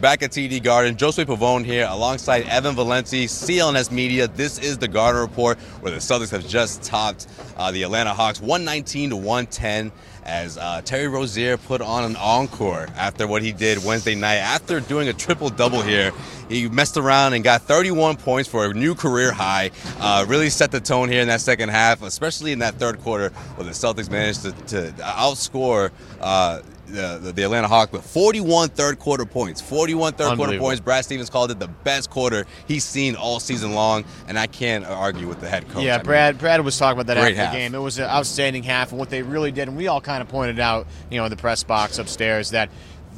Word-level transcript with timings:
Back 0.00 0.22
at 0.22 0.30
TD 0.30 0.62
Garden, 0.62 0.96
Josue 0.96 1.26
Pavone 1.26 1.62
here 1.62 1.86
alongside 1.86 2.48
Evan 2.48 2.74
Valenti, 2.74 3.26
CLNS 3.26 3.90
Media. 3.90 4.28
This 4.28 4.58
is 4.58 4.78
the 4.78 4.88
Garden 4.88 5.20
Report 5.20 5.58
where 5.82 5.92
the 5.92 5.98
Celtics 5.98 6.30
have 6.30 6.48
just 6.48 6.82
topped 6.82 7.26
uh, 7.58 7.70
the 7.70 7.82
Atlanta 7.82 8.14
Hawks 8.14 8.40
119 8.40 9.10
to 9.10 9.16
110 9.16 9.92
as 10.24 10.58
uh, 10.58 10.82
Terry 10.84 11.08
Rozier 11.08 11.56
put 11.56 11.80
on 11.80 12.04
an 12.04 12.16
encore 12.16 12.88
after 12.96 13.26
what 13.26 13.42
he 13.42 13.52
did 13.52 13.84
Wednesday 13.84 14.14
night. 14.14 14.36
After 14.36 14.80
doing 14.80 15.08
a 15.08 15.12
triple 15.12 15.48
double 15.48 15.82
here, 15.82 16.12
he 16.48 16.68
messed 16.68 16.96
around 16.96 17.34
and 17.34 17.44
got 17.44 17.62
31 17.62 18.16
points 18.16 18.48
for 18.48 18.66
a 18.66 18.74
new 18.74 18.94
career 18.94 19.32
high. 19.32 19.70
Uh, 19.98 20.24
really 20.28 20.50
set 20.50 20.70
the 20.70 20.80
tone 20.80 21.08
here 21.08 21.22
in 21.22 21.28
that 21.28 21.40
second 21.40 21.68
half, 21.68 22.02
especially 22.02 22.52
in 22.52 22.58
that 22.58 22.74
third 22.74 23.00
quarter 23.00 23.30
where 23.56 23.64
the 23.64 23.72
Celtics 23.72 24.10
managed 24.10 24.42
to, 24.42 24.52
to 24.66 24.92
outscore. 25.02 25.90
Uh, 26.20 26.60
the, 26.90 27.32
the, 27.34 27.42
Atlanta 27.42 27.68
Hawks 27.68 27.92
with 27.92 28.04
41 28.04 28.70
third 28.70 28.98
quarter 28.98 29.24
points. 29.24 29.60
41 29.60 30.14
third 30.14 30.36
quarter 30.36 30.58
points. 30.58 30.80
Brad 30.80 31.04
Stevens 31.04 31.30
called 31.30 31.50
it 31.50 31.58
the 31.58 31.68
best 31.68 32.10
quarter 32.10 32.46
he's 32.66 32.84
seen 32.84 33.16
all 33.16 33.40
season 33.40 33.74
long, 33.74 34.04
and 34.28 34.38
I 34.38 34.46
can't 34.46 34.84
argue 34.84 35.28
with 35.28 35.40
the 35.40 35.48
head 35.48 35.68
coach. 35.68 35.84
Yeah, 35.84 35.96
I 35.96 36.02
Brad. 36.02 36.34
Mean, 36.34 36.40
Brad 36.40 36.60
was 36.62 36.78
talking 36.78 37.00
about 37.00 37.06
that 37.06 37.18
after 37.18 37.34
half. 37.34 37.52
the 37.52 37.58
game. 37.58 37.74
It 37.74 37.78
was 37.78 37.98
an 37.98 38.04
outstanding 38.04 38.62
half, 38.62 38.90
and 38.90 38.98
what 38.98 39.10
they 39.10 39.22
really 39.22 39.52
did, 39.52 39.68
and 39.68 39.76
we 39.76 39.88
all 39.88 40.00
kind 40.00 40.09
of 40.18 40.28
pointed 40.28 40.58
out, 40.58 40.86
you 41.10 41.18
know, 41.18 41.24
in 41.24 41.30
the 41.30 41.36
press 41.36 41.62
box 41.62 41.98
upstairs 41.98 42.50
that 42.50 42.70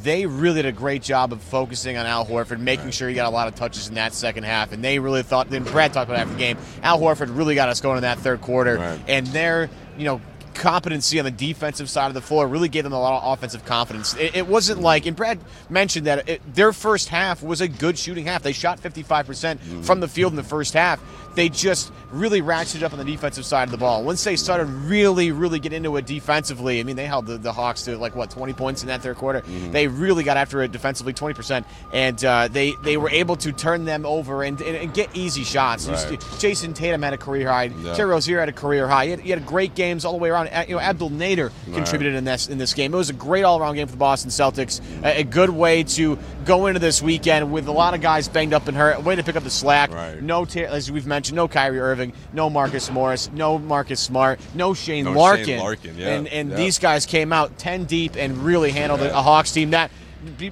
they 0.02 0.26
really 0.26 0.62
did 0.62 0.66
a 0.66 0.72
great 0.72 1.02
job 1.02 1.32
of 1.32 1.40
focusing 1.40 1.96
on 1.96 2.06
Al 2.06 2.26
Horford, 2.26 2.58
making 2.58 2.90
sure 2.90 3.08
he 3.08 3.14
got 3.14 3.26
a 3.26 3.30
lot 3.30 3.48
of 3.48 3.54
touches 3.54 3.88
in 3.88 3.94
that 3.94 4.12
second 4.12 4.44
half. 4.44 4.72
And 4.72 4.82
they 4.82 4.98
really 4.98 5.22
thought, 5.22 5.48
then 5.48 5.62
Brad 5.64 5.92
talked 5.92 6.10
about 6.10 6.20
after 6.20 6.32
the 6.34 6.38
game, 6.38 6.58
Al 6.82 6.98
Horford 6.98 7.36
really 7.36 7.54
got 7.54 7.68
us 7.68 7.80
going 7.80 7.98
in 7.98 8.02
that 8.02 8.18
third 8.18 8.40
quarter. 8.40 8.78
Right. 8.78 9.00
And 9.06 9.26
they're, 9.28 9.70
you 9.96 10.04
know, 10.04 10.20
competency 10.62 11.18
on 11.18 11.24
the 11.24 11.30
defensive 11.30 11.90
side 11.90 12.06
of 12.06 12.14
the 12.14 12.20
floor 12.20 12.46
really 12.46 12.68
gave 12.68 12.84
them 12.84 12.92
a 12.92 13.00
lot 13.00 13.20
of 13.20 13.32
offensive 13.32 13.64
confidence. 13.64 14.14
It, 14.14 14.36
it 14.36 14.46
wasn't 14.46 14.80
like, 14.80 15.06
and 15.06 15.16
Brad 15.16 15.40
mentioned 15.68 16.06
that 16.06 16.28
it, 16.28 16.54
their 16.54 16.72
first 16.72 17.08
half 17.08 17.42
was 17.42 17.60
a 17.60 17.66
good 17.66 17.98
shooting 17.98 18.26
half. 18.26 18.42
They 18.42 18.52
shot 18.52 18.80
55% 18.80 19.02
mm 19.02 19.58
hmm 19.58 19.82
from 19.82 19.98
the 19.98 20.06
field 20.06 20.32
in 20.32 20.36
the 20.36 20.44
first 20.44 20.74
half 20.74 21.02
they 21.34 21.48
just 21.48 21.92
really 22.10 22.42
ratcheted 22.42 22.82
up 22.82 22.92
on 22.92 22.98
the 22.98 23.04
defensive 23.04 23.44
side 23.44 23.64
of 23.64 23.70
the 23.70 23.78
ball. 23.78 24.04
Once 24.04 24.22
they 24.22 24.36
started 24.36 24.66
really, 24.66 25.32
really 25.32 25.58
get 25.58 25.72
into 25.72 25.96
it 25.96 26.06
defensively, 26.06 26.78
I 26.78 26.82
mean, 26.82 26.96
they 26.96 27.06
held 27.06 27.26
the, 27.26 27.38
the 27.38 27.52
Hawks 27.52 27.82
to 27.84 27.96
like 27.96 28.14
what 28.14 28.30
20 28.30 28.52
points 28.52 28.82
in 28.82 28.88
that 28.88 29.02
third 29.02 29.16
quarter. 29.16 29.40
Mm-hmm. 29.40 29.72
They 29.72 29.88
really 29.88 30.24
got 30.24 30.36
after 30.36 30.62
it 30.62 30.72
defensively, 30.72 31.12
20 31.12 31.34
percent, 31.34 31.66
and 31.92 32.22
uh, 32.24 32.48
they 32.48 32.74
they 32.82 32.96
were 32.96 33.10
able 33.10 33.36
to 33.36 33.52
turn 33.52 33.84
them 33.84 34.04
over 34.04 34.42
and, 34.42 34.60
and, 34.60 34.76
and 34.76 34.94
get 34.94 35.14
easy 35.14 35.44
shots. 35.44 35.88
Right. 35.88 36.20
Jayson 36.38 36.74
Tatum 36.74 37.02
had 37.02 37.14
a 37.14 37.18
career 37.18 37.48
high. 37.48 37.64
Yeah. 37.64 37.94
Terry 37.94 38.10
Rozier 38.10 38.40
had 38.40 38.48
a 38.48 38.52
career 38.52 38.86
high. 38.86 39.06
He 39.06 39.10
had, 39.12 39.20
he 39.20 39.30
had, 39.30 39.42
great 39.46 39.74
games 39.74 40.04
all 40.04 40.12
the 40.12 40.18
way 40.18 40.30
around. 40.30 40.48
You 40.68 40.76
know, 40.76 40.80
Abdel 40.80 41.10
Nader 41.10 41.50
right. 41.66 41.74
contributed 41.74 42.14
in 42.14 42.24
this 42.24 42.48
in 42.48 42.58
this 42.58 42.74
game. 42.74 42.94
It 42.94 42.96
was 42.96 43.10
a 43.10 43.14
great 43.14 43.44
all 43.44 43.60
around 43.60 43.74
game 43.76 43.86
for 43.86 43.92
the 43.92 43.98
Boston 43.98 44.30
Celtics. 44.30 44.80
A, 45.04 45.20
a, 45.20 45.24
good 45.24 45.50
way 45.50 45.82
to 45.84 46.18
go 46.44 46.66
into 46.66 46.80
this 46.80 47.00
weekend 47.00 47.52
with 47.52 47.68
a 47.68 47.72
lot 47.72 47.94
of 47.94 48.00
guys 48.00 48.28
banged 48.28 48.52
up 48.52 48.68
and 48.68 48.76
hurt. 48.76 48.98
A 48.98 49.00
way 49.00 49.16
to 49.16 49.22
pick 49.22 49.36
up 49.36 49.44
the 49.44 49.50
slack. 49.50 49.90
Right. 49.90 50.22
No, 50.22 50.44
as 50.44 50.90
we've 50.90 51.06
mentioned, 51.06 51.36
no 51.36 51.48
Kyrie 51.48 51.80
Irving 51.80 52.12
no 52.32 52.50
Marcus 52.50 52.90
Morris, 52.90 53.30
no 53.32 53.58
Marcus 53.58 54.00
Smart, 54.00 54.40
no 54.54 54.74
Shane 54.74 55.04
no 55.04 55.12
Larkin. 55.12 55.44
Shane 55.44 55.60
Larkin 55.60 55.98
yeah. 55.98 56.14
And, 56.14 56.28
and 56.28 56.50
yeah. 56.50 56.56
these 56.56 56.78
guys 56.78 57.06
came 57.06 57.32
out 57.32 57.58
10 57.58 57.84
deep 57.84 58.16
and 58.16 58.38
really 58.38 58.70
handled 58.70 59.00
yeah. 59.00 59.18
a 59.18 59.22
Hawks 59.22 59.52
team 59.52 59.70
that 59.70 59.90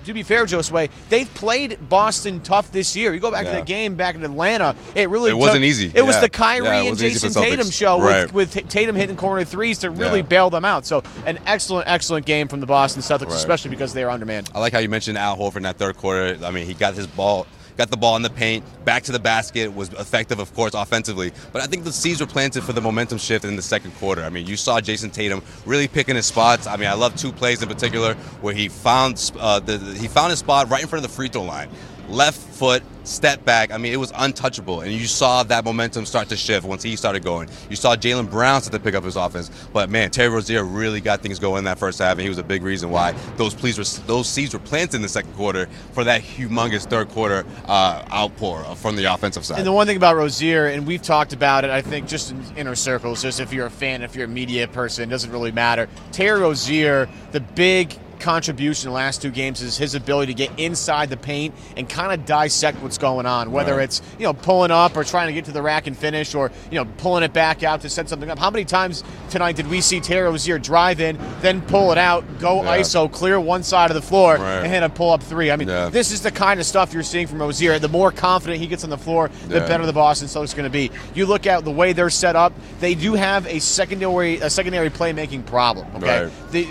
to 0.04 0.14
be 0.14 0.22
fair, 0.22 0.44
Josue, 0.44 0.90
they've 1.08 1.32
played 1.34 1.78
Boston 1.88 2.40
tough 2.40 2.72
this 2.72 2.96
year. 2.96 3.14
You 3.14 3.20
go 3.20 3.30
back 3.30 3.46
yeah. 3.46 3.52
to 3.52 3.58
the 3.60 3.64
game 3.64 3.94
back 3.94 4.14
in 4.14 4.24
Atlanta, 4.24 4.76
it 4.94 5.08
really 5.08 5.30
it 5.30 5.34
wasn't 5.34 5.64
easy. 5.64 5.86
It 5.86 5.96
yeah. 5.96 6.02
was 6.02 6.20
the 6.20 6.28
Kyrie 6.28 6.66
yeah, 6.66 6.82
and 6.82 6.96
Jayson 6.98 7.32
Tatum 7.32 7.70
show 7.70 8.00
right. 8.00 8.32
with, 8.32 8.54
with, 8.54 8.68
Tatum 8.68 8.96
hitting 8.96 9.16
corner 9.16 9.44
threes 9.44 9.78
to 9.78 9.90
really 9.90 10.22
bail 10.22 10.50
them 10.50 10.64
out. 10.64 10.86
So 10.86 11.02
an 11.26 11.38
excellent, 11.46 11.88
excellent 11.88 12.26
game 12.26 12.48
from 12.48 12.60
the 12.60 12.66
Boston 12.66 13.02
Celtics, 13.02 13.26
right. 13.26 13.34
especially 13.34 13.70
because 13.70 13.92
they 13.92 14.04
are 14.04 14.10
undermanned. 14.10 14.50
I 14.54 14.60
like 14.60 14.72
how 14.72 14.78
you 14.78 14.88
mentioned 14.88 15.18
Al 15.18 15.36
Horford 15.36 15.58
in 15.58 15.62
that 15.64 15.76
third 15.76 15.96
quarter. 15.96 16.38
I 16.44 16.50
mean, 16.50 16.66
he 16.66 16.74
got 16.74 16.94
his 16.94 17.06
ball 17.06 17.46
got 17.76 17.90
the 17.90 17.96
ball 17.96 18.16
in 18.16 18.22
the 18.22 18.30
paint, 18.30 18.64
back 18.84 19.02
to 19.04 19.12
the 19.12 19.18
basket, 19.18 19.74
was 19.74 19.88
effective, 19.94 20.38
of 20.38 20.52
course, 20.54 20.74
offensively. 20.74 21.32
But 21.52 21.62
I 21.62 21.66
think 21.66 21.84
the 21.84 21.92
seeds 21.92 22.20
were 22.20 22.26
planted 22.26 22.62
for 22.64 22.72
the 22.72 22.80
momentum 22.80 23.18
shift 23.18 23.44
in 23.44 23.56
the 23.56 23.62
second 23.62 23.92
quarter. 23.96 24.22
I 24.22 24.30
mean, 24.30 24.46
you 24.46 24.56
saw 24.56 24.80
Jayson 24.80 25.10
Tatum 25.10 25.42
really 25.66 25.88
picking 25.88 26.16
his 26.16 26.26
spots. 26.26 26.66
I 26.66 26.76
mean, 26.76 26.88
I 26.88 26.94
love 26.94 27.16
two 27.16 27.32
plays 27.32 27.62
in 27.62 27.68
particular 27.68 28.14
where 28.42 28.54
he 28.54 28.68
found 28.68 29.32
uh, 29.38 29.60
the, 29.60 29.78
he 29.78 30.08
found 30.08 30.30
his 30.30 30.38
spot 30.38 30.70
right 30.70 30.82
in 30.82 30.88
front 30.88 31.04
of 31.04 31.10
the 31.10 31.14
free 31.14 31.28
throw 31.28 31.42
line 31.42 31.68
left 32.10 32.38
foot, 32.38 32.82
step 33.04 33.44
back. 33.44 33.72
I 33.72 33.78
mean, 33.78 33.92
it 33.92 33.96
was 33.96 34.12
untouchable. 34.14 34.82
And 34.82 34.92
you 34.92 35.06
saw 35.06 35.42
that 35.44 35.64
momentum 35.64 36.04
start 36.04 36.28
to 36.28 36.36
shift 36.36 36.66
once 36.66 36.82
he 36.82 36.96
started 36.96 37.24
going. 37.24 37.48
You 37.68 37.76
saw 37.76 37.96
Jaylen 37.96 38.30
Brown 38.30 38.60
start 38.60 38.72
to 38.72 38.80
pick 38.80 38.94
up 38.94 39.04
his 39.04 39.16
offense. 39.16 39.50
But 39.72 39.90
man, 39.90 40.10
Terry 40.10 40.28
Rozier 40.28 40.64
really 40.64 41.00
got 41.00 41.22
things 41.22 41.38
going 41.38 41.60
in 41.60 41.64
that 41.64 41.78
first 41.78 41.98
half, 41.98 42.12
and 42.12 42.20
he 42.20 42.28
was 42.28 42.38
a 42.38 42.42
big 42.42 42.62
reason 42.62 42.90
why 42.90 43.12
those 43.36 43.54
pleas 43.54 43.78
were, 43.78 44.06
those 44.06 44.28
seeds 44.28 44.52
were 44.52 44.60
planted 44.60 44.96
in 44.96 45.02
the 45.02 45.08
second 45.08 45.32
quarter 45.34 45.68
for 45.92 46.04
that 46.04 46.22
humongous 46.22 46.86
third 46.86 47.08
quarter 47.08 47.44
uh, 47.66 48.04
outpour 48.12 48.62
from 48.76 48.96
the 48.96 49.04
offensive 49.04 49.44
side. 49.44 49.58
And 49.58 49.66
the 49.66 49.72
one 49.72 49.86
thing 49.86 49.96
about 49.96 50.16
Rozier, 50.16 50.66
and 50.66 50.86
we've 50.86 51.02
talked 51.02 51.32
about 51.32 51.64
it, 51.64 51.70
I 51.70 51.82
think, 51.82 52.08
just 52.08 52.32
in 52.32 52.42
inner 52.56 52.74
circles, 52.74 53.22
just 53.22 53.40
if 53.40 53.52
you're 53.52 53.66
a 53.66 53.70
fan, 53.70 54.02
if 54.02 54.14
you're 54.14 54.26
a 54.26 54.28
media 54.28 54.68
person, 54.68 55.04
it 55.04 55.10
doesn't 55.10 55.30
really 55.30 55.52
matter. 55.52 55.88
Terry 56.12 56.40
Rozier, 56.40 57.08
the 57.32 57.40
big 57.40 57.96
contribution 58.20 58.88
in 58.88 58.92
the 58.92 58.96
last 58.96 59.22
two 59.22 59.30
games 59.30 59.62
is 59.62 59.76
his 59.76 59.94
ability 59.94 60.32
to 60.32 60.36
get 60.36 60.58
inside 60.58 61.10
the 61.10 61.16
paint 61.16 61.54
and 61.76 61.88
kind 61.88 62.12
of 62.12 62.26
dissect 62.26 62.80
what's 62.82 62.98
going 62.98 63.26
on, 63.26 63.50
whether 63.52 63.76
right. 63.76 63.84
it's 63.84 64.02
you 64.18 64.24
know 64.24 64.32
pulling 64.32 64.70
up 64.70 64.96
or 64.96 65.04
trying 65.04 65.26
to 65.26 65.32
get 65.32 65.46
to 65.46 65.52
the 65.52 65.62
rack 65.62 65.86
and 65.86 65.96
finish, 65.96 66.34
or 66.34 66.50
you 66.70 66.78
know 66.78 66.84
pulling 66.98 67.22
it 67.22 67.32
back 67.32 67.62
out 67.62 67.80
to 67.80 67.88
set 67.88 68.08
something 68.08 68.30
up. 68.30 68.38
How 68.38 68.50
many 68.50 68.64
times 68.64 69.02
tonight 69.30 69.56
did 69.56 69.68
we 69.68 69.80
see 69.80 70.00
Terry 70.00 70.28
Rozier 70.28 70.58
drive 70.58 71.00
in, 71.00 71.18
then 71.40 71.62
pull 71.62 71.92
it 71.92 71.98
out, 71.98 72.24
go 72.38 72.62
yeah. 72.62 72.78
ISO, 72.78 73.10
clear 73.10 73.40
one 73.40 73.62
side 73.62 73.90
of 73.90 73.94
the 73.94 74.02
floor, 74.02 74.36
right. 74.36 74.58
and 74.58 74.66
hit 74.66 74.82
a 74.82 74.88
pull 74.88 75.10
up 75.10 75.22
three? 75.22 75.50
I 75.50 75.56
mean, 75.56 75.68
yeah. 75.68 75.88
this 75.88 76.12
is 76.12 76.22
the 76.22 76.30
kind 76.30 76.60
of 76.60 76.66
stuff 76.66 76.92
you're 76.92 77.02
seeing 77.02 77.26
from 77.26 77.40
Rozier. 77.40 77.78
The 77.78 77.88
more 77.88 78.12
confident 78.12 78.60
he 78.60 78.66
gets 78.66 78.84
on 78.84 78.90
the 78.90 78.98
floor, 78.98 79.30
the 79.48 79.58
yeah. 79.58 79.68
better 79.68 79.86
the 79.86 79.92
Boston 79.92 80.28
Celtics 80.28 80.54
going 80.54 80.64
to 80.64 80.70
be. 80.70 80.90
You 81.14 81.26
look 81.26 81.46
at 81.46 81.64
the 81.64 81.70
way 81.70 81.92
they're 81.92 82.10
set 82.10 82.36
up; 82.36 82.52
they 82.80 82.94
do 82.94 83.14
have 83.14 83.46
a 83.46 83.60
secondary 83.60 84.36
a 84.36 84.50
secondary 84.50 84.90
playmaking 84.90 85.46
problem. 85.46 85.86
Okay, 85.96 86.24
right. 86.24 86.32
they 86.50 86.68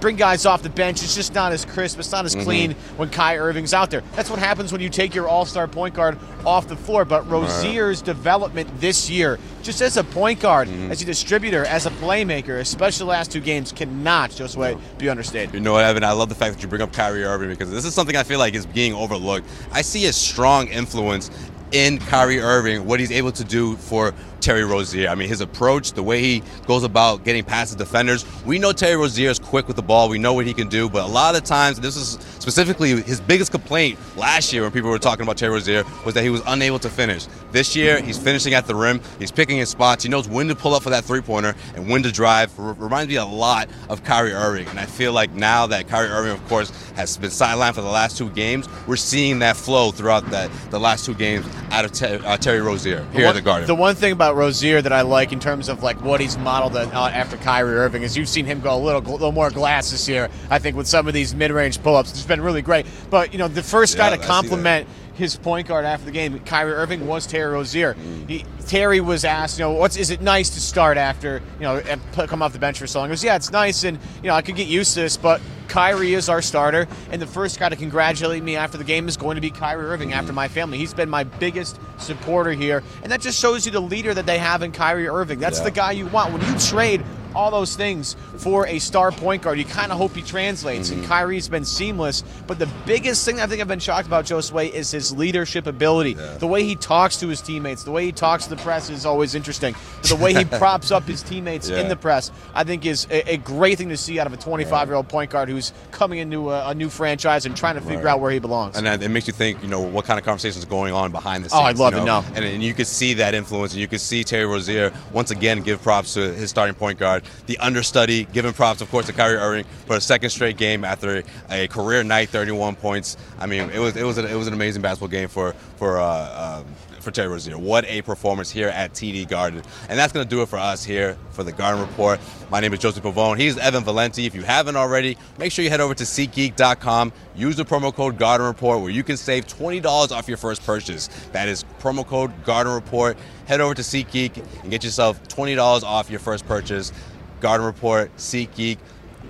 bring 0.00 0.16
guys 0.16 0.46
off 0.46 0.62
the 0.62 0.70
bench. 0.70 0.87
It's 0.90 1.14
just 1.14 1.34
not 1.34 1.52
as 1.52 1.64
crisp. 1.64 1.98
It's 1.98 2.12
not 2.12 2.24
as 2.24 2.34
mm-hmm. 2.34 2.44
clean 2.44 2.72
when 2.96 3.10
Kai 3.10 3.38
Irving's 3.38 3.74
out 3.74 3.90
there. 3.90 4.02
That's 4.14 4.30
what 4.30 4.38
happens 4.38 4.72
when 4.72 4.80
you 4.80 4.88
take 4.88 5.14
your 5.14 5.28
all-star 5.28 5.68
point 5.68 5.94
guard 5.94 6.18
off 6.44 6.68
the 6.68 6.76
floor. 6.76 7.04
But 7.04 7.28
Rozier's 7.28 7.98
right. 7.98 8.06
development 8.06 8.68
this 8.80 9.10
year, 9.10 9.38
just 9.62 9.80
as 9.80 9.96
a 9.96 10.04
point 10.04 10.40
guard, 10.40 10.68
mm-hmm. 10.68 10.90
as 10.90 11.02
a 11.02 11.04
distributor, 11.04 11.64
as 11.64 11.86
a 11.86 11.90
playmaker, 11.90 12.60
especially 12.60 13.04
the 13.04 13.10
last 13.10 13.32
two 13.32 13.40
games, 13.40 13.72
cannot 13.72 14.30
just 14.30 14.56
wait 14.56 14.76
no. 14.76 14.82
be 14.98 15.08
understated. 15.08 15.54
You 15.54 15.60
know 15.60 15.72
what, 15.72 15.84
Evan? 15.84 16.04
I 16.04 16.12
love 16.12 16.28
the 16.28 16.34
fact 16.34 16.54
that 16.54 16.62
you 16.62 16.68
bring 16.68 16.82
up 16.82 16.92
Kyrie 16.92 17.24
Irving 17.24 17.50
because 17.50 17.70
this 17.70 17.84
is 17.84 17.94
something 17.94 18.16
I 18.16 18.22
feel 18.22 18.38
like 18.38 18.54
is 18.54 18.66
being 18.66 18.94
overlooked. 18.94 19.48
I 19.72 19.82
see 19.82 20.06
a 20.06 20.12
strong 20.12 20.68
influence 20.68 21.30
in 21.72 21.98
Kyrie 21.98 22.40
Irving, 22.40 22.86
what 22.86 22.98
he's 22.98 23.12
able 23.12 23.32
to 23.32 23.44
do 23.44 23.76
for 23.76 24.14
Terry 24.48 24.64
Rozier. 24.64 25.10
I 25.10 25.14
mean, 25.14 25.28
his 25.28 25.42
approach, 25.42 25.92
the 25.92 26.02
way 26.02 26.22
he 26.22 26.42
goes 26.66 26.82
about 26.82 27.22
getting 27.22 27.44
past 27.44 27.70
the 27.70 27.84
defenders. 27.84 28.24
We 28.46 28.58
know 28.58 28.72
Terry 28.72 28.96
Rozier 28.96 29.28
is 29.28 29.38
quick 29.38 29.66
with 29.66 29.76
the 29.76 29.82
ball. 29.82 30.08
We 30.08 30.16
know 30.16 30.32
what 30.32 30.46
he 30.46 30.54
can 30.54 30.70
do, 30.70 30.88
but 30.88 31.04
a 31.04 31.06
lot 31.06 31.34
of 31.34 31.42
the 31.42 31.46
times, 31.46 31.78
this 31.80 31.96
is 31.96 32.12
specifically 32.38 33.02
his 33.02 33.20
biggest 33.20 33.50
complaint 33.50 33.98
last 34.16 34.50
year 34.50 34.62
when 34.62 34.72
people 34.72 34.88
were 34.88 34.98
talking 34.98 35.22
about 35.22 35.36
Terry 35.36 35.52
Rozier 35.52 35.84
was 36.06 36.14
that 36.14 36.22
he 36.22 36.30
was 36.30 36.40
unable 36.46 36.78
to 36.78 36.88
finish. 36.88 37.26
This 37.52 37.76
year, 37.76 38.00
he's 38.00 38.16
finishing 38.16 38.54
at 38.54 38.66
the 38.66 38.74
rim. 38.74 39.02
He's 39.18 39.30
picking 39.30 39.58
his 39.58 39.68
spots. 39.68 40.02
He 40.02 40.08
knows 40.08 40.26
when 40.26 40.48
to 40.48 40.54
pull 40.54 40.72
up 40.74 40.82
for 40.82 40.88
that 40.90 41.04
three-pointer 41.04 41.54
and 41.74 41.86
when 41.86 42.02
to 42.04 42.10
drive. 42.10 42.58
R- 42.58 42.72
reminds 42.72 43.10
me 43.10 43.16
a 43.16 43.26
lot 43.26 43.68
of 43.90 44.02
Kyrie 44.02 44.32
Irving, 44.32 44.66
and 44.68 44.80
I 44.80 44.86
feel 44.86 45.12
like 45.12 45.30
now 45.34 45.66
that 45.66 45.88
Kyrie 45.88 46.08
Irving, 46.08 46.32
of 46.32 46.48
course, 46.48 46.70
has 46.92 47.18
been 47.18 47.28
sidelined 47.28 47.74
for 47.74 47.82
the 47.82 47.88
last 47.88 48.16
two 48.16 48.30
games, 48.30 48.66
we're 48.86 48.96
seeing 48.96 49.40
that 49.40 49.58
flow 49.58 49.90
throughout 49.90 50.30
that 50.30 50.50
the 50.70 50.80
last 50.80 51.04
two 51.04 51.12
games 51.12 51.44
out 51.70 51.84
of 51.84 51.92
Ter- 51.92 52.22
uh, 52.24 52.38
Terry 52.38 52.62
Rozier 52.62 53.06
here 53.12 53.26
one, 53.26 53.26
at 53.26 53.34
the 53.34 53.42
Garden. 53.42 53.66
The 53.66 53.74
one 53.74 53.94
thing 53.94 54.12
about 54.12 54.37
Rozier 54.38 54.80
that 54.80 54.92
I 54.92 55.02
like 55.02 55.32
in 55.32 55.40
terms 55.40 55.68
of 55.68 55.82
like 55.82 56.00
what 56.02 56.20
he's 56.20 56.38
modeled 56.38 56.76
uh, 56.76 56.88
after 57.12 57.36
Kyrie 57.36 57.74
Irving 57.74 58.02
is 58.02 58.16
you've 58.16 58.28
seen 58.28 58.46
him 58.46 58.60
go 58.60 58.74
a 58.74 58.78
little, 58.78 59.02
little 59.02 59.32
more 59.32 59.50
glass 59.50 59.90
this 59.90 60.08
year. 60.08 60.28
I 60.48 60.58
think 60.58 60.76
with 60.76 60.86
some 60.86 61.08
of 61.08 61.14
these 61.14 61.34
mid-range 61.34 61.82
pull-ups, 61.82 62.10
it's 62.10 62.22
been 62.24 62.40
really 62.40 62.62
great. 62.62 62.86
But 63.10 63.32
you 63.32 63.38
know, 63.38 63.48
the 63.48 63.62
first 63.62 63.96
Yeah, 63.96 64.10
guy 64.10 64.16
to 64.16 64.22
see 64.22 64.28
compliment 64.28 64.88
his 65.14 65.34
point 65.34 65.66
guard 65.66 65.84
after 65.84 66.06
the 66.06 66.12
game, 66.12 66.38
Kyrie 66.40 66.72
Irving, 66.72 67.06
was 67.06 67.26
Terry 67.26 67.52
Rozier. 67.52 67.94
He, 68.28 68.44
Terry 68.68 69.00
was 69.00 69.24
asked, 69.24 69.58
you 69.58 69.64
know, 69.64 69.72
what's 69.72 69.96
is 69.96 70.10
it 70.10 70.20
nice 70.20 70.50
to 70.50 70.60
start 70.60 70.96
after 70.96 71.42
you 71.58 71.64
know 71.64 71.78
and 71.78 72.00
put, 72.12 72.28
come 72.28 72.40
off 72.40 72.52
the 72.52 72.60
bench 72.60 72.78
for 72.78 72.86
so 72.86 73.00
long? 73.00 73.08
He 73.08 73.12
goes, 73.12 73.24
yeah, 73.24 73.34
it's 73.34 73.50
nice, 73.50 73.82
and 73.82 73.98
you 74.22 74.28
know 74.28 74.34
I 74.34 74.42
could 74.42 74.54
get 74.54 74.68
used 74.68 74.94
to 74.94 75.00
this, 75.00 75.16
but 75.16 75.40
Kyrie 75.68 76.14
is 76.14 76.28
our 76.28 76.42
starter, 76.42 76.88
and 77.12 77.20
the 77.20 77.26
first 77.26 77.58
guy 77.60 77.68
to 77.68 77.76
congratulate 77.76 78.42
me 78.42 78.56
after 78.56 78.78
the 78.78 78.84
game 78.84 79.06
is 79.06 79.16
going 79.16 79.34
to 79.36 79.40
be 79.40 79.50
Kyrie 79.50 79.84
Irving 79.86 80.12
after 80.12 80.32
my 80.32 80.48
family. 80.48 80.78
He's 80.78 80.94
been 80.94 81.10
my 81.10 81.24
biggest 81.24 81.78
supporter 81.98 82.52
here, 82.52 82.82
and 83.02 83.12
that 83.12 83.20
just 83.20 83.38
shows 83.38 83.66
you 83.66 83.72
the 83.72 83.80
leader 83.80 84.14
that 84.14 84.26
they 84.26 84.38
have 84.38 84.62
in 84.62 84.72
Kyrie 84.72 85.08
Irving. 85.08 85.38
That's 85.38 85.58
Yeah. 85.58 85.64
the 85.64 85.70
guy 85.70 85.92
you 85.92 86.06
want 86.06 86.32
when 86.32 86.42
you 86.42 86.58
trade 86.58 87.02
all 87.34 87.50
those 87.50 87.76
things 87.76 88.16
for 88.38 88.66
a 88.66 88.78
star 88.78 89.10
point 89.12 89.42
guard. 89.42 89.58
You 89.58 89.64
kind 89.64 89.92
of 89.92 89.98
hope 89.98 90.14
he 90.14 90.22
translates, 90.22 90.90
and 90.90 91.02
mm-hmm. 91.02 91.10
Kyrie's 91.10 91.48
been 91.48 91.64
seamless. 91.64 92.22
But 92.46 92.58
the 92.58 92.68
biggest 92.86 93.24
thing 93.24 93.40
I 93.40 93.46
think 93.46 93.60
I've 93.60 93.68
been 93.68 93.78
shocked 93.78 94.06
about 94.06 94.24
Josue 94.24 94.70
is 94.72 94.90
his 94.90 95.16
leadership 95.16 95.66
ability. 95.66 96.14
The 96.14 96.46
way 96.46 96.64
he 96.64 96.76
talks 96.76 97.16
to 97.18 97.28
his 97.28 97.40
teammates, 97.40 97.84
the 97.84 97.90
way 97.90 98.04
he 98.06 98.12
talks 98.12 98.44
to 98.44 98.50
the 98.50 98.56
press 98.62 98.90
is 98.90 99.06
always 99.06 99.34
interesting. 99.34 99.74
But 100.02 100.10
the 100.10 100.16
way 100.16 100.34
he 100.34 100.44
props 100.58 100.90
up 100.90 101.04
his 101.04 101.22
teammates 101.22 101.68
in 101.68 101.88
the 101.88 101.96
press, 101.96 102.30
I 102.54 102.64
think, 102.64 102.86
is 102.86 103.06
a, 103.10 103.34
a 103.34 103.36
great 103.36 103.78
thing 103.78 103.88
to 103.90 103.96
see 103.96 104.18
out 104.18 104.26
of 104.26 104.32
a 104.32 104.36
25 104.36 104.88
year 104.88 104.96
old 104.96 105.08
point 105.08 105.30
guard 105.30 105.48
who's 105.48 105.72
coming 105.90 106.18
into 106.18 106.50
a, 106.50 106.70
a 106.70 106.74
new 106.74 106.88
franchise 106.88 107.46
and 107.46 107.56
trying 107.56 107.74
to 107.74 107.80
figure 107.80 107.98
Right. 107.98 108.12
out 108.12 108.20
where 108.20 108.30
he 108.30 108.38
belongs. 108.38 108.76
and 108.76 108.86
it 109.02 109.08
makes 109.10 109.26
you 109.26 109.32
think, 109.32 109.60
you 109.62 109.68
know, 109.68 109.80
what 109.80 110.04
kind 110.04 110.18
of 110.18 110.24
conversations 110.24 110.64
are 110.64 110.68
going 110.68 110.92
on 110.92 111.10
behind 111.10 111.44
the 111.44 111.48
scenes. 111.50 111.60
Oh. 111.60 111.64
I'd 111.64 111.76
love 111.78 111.92
you 111.94 112.00
to 112.00 112.04
know. 112.04 112.24
And, 112.34 112.44
and 112.44 112.62
you 112.62 112.72
could 112.74 112.86
see 112.86 113.14
that 113.14 113.34
influence, 113.34 113.72
and 113.72 113.80
you 113.80 113.88
could 113.88 114.00
see 114.00 114.22
Terry 114.24 114.46
Rozier 114.46 114.92
once 115.12 115.30
again 115.30 115.62
give 115.62 115.82
props 115.82 116.14
to 116.14 116.32
his 116.32 116.50
starting 116.50 116.74
point 116.76 116.98
guard, 116.98 117.17
the 117.46 117.58
understudy, 117.58 118.24
giving 118.32 118.52
props, 118.52 118.80
of 118.80 118.90
course, 118.90 119.06
to 119.06 119.12
Kyrie 119.12 119.36
Irving 119.36 119.64
for 119.86 119.96
a 119.96 120.00
second 120.00 120.30
straight 120.30 120.56
game 120.56 120.84
after 120.84 121.22
a 121.50 121.68
career 121.68 122.02
night, 122.02 122.28
31 122.30 122.76
points. 122.76 123.16
I 123.38 123.46
mean, 123.46 123.70
it 123.70 123.78
was 123.78 123.96
it 123.96 124.04
was 124.04 124.18
a, 124.18 124.26
it 124.26 124.34
was 124.34 124.46
an 124.46 124.54
amazing 124.54 124.82
basketball 124.82 125.08
game 125.08 125.28
for 125.28 125.52
for. 125.76 125.98
Uh, 125.98 126.60
um, 126.60 126.66
for 127.08 127.14
Terry 127.14 127.28
Rozier. 127.28 127.56
What 127.56 127.86
a 127.86 128.02
performance 128.02 128.50
here 128.50 128.68
at 128.68 128.92
TD 128.92 129.28
Garden. 129.28 129.62
And 129.88 129.98
that's 129.98 130.12
going 130.12 130.26
to 130.26 130.28
do 130.28 130.42
it 130.42 130.48
for 130.48 130.58
us 130.58 130.84
here 130.84 131.16
for 131.30 131.42
the 131.42 131.52
Garden 131.52 131.80
Report. 131.80 132.20
My 132.50 132.60
name 132.60 132.74
is 132.74 132.80
Joseph 132.80 133.02
Pavone. 133.02 133.38
He's 133.38 133.56
Evan 133.56 133.82
Valenti. 133.82 134.26
If 134.26 134.34
you 134.34 134.42
haven't 134.42 134.76
already, 134.76 135.16
make 135.38 135.50
sure 135.50 135.64
you 135.64 135.70
head 135.70 135.80
over 135.80 135.94
to 135.94 136.04
SeatGeek.com. 136.04 137.12
Use 137.34 137.56
the 137.56 137.64
promo 137.64 137.94
code 137.94 138.18
Garden 138.18 138.46
Report 138.46 138.82
where 138.82 138.90
you 138.90 139.02
can 139.02 139.16
save 139.16 139.46
$20 139.46 140.12
off 140.12 140.28
your 140.28 140.36
first 140.36 140.62
purchase. 140.64 141.08
That 141.32 141.48
is 141.48 141.64
promo 141.80 142.06
code 142.06 142.44
Garden 142.44 142.74
Report. 142.74 143.16
Head 143.46 143.62
over 143.62 143.74
to 143.74 143.82
SeatGeek 143.82 144.44
and 144.62 144.70
get 144.70 144.84
yourself 144.84 145.22
$20 145.28 145.82
off 145.82 146.10
your 146.10 146.20
first 146.20 146.46
purchase. 146.46 146.92
Garden 147.40 147.66
Report, 147.66 148.14
SeatGeek. 148.18 148.76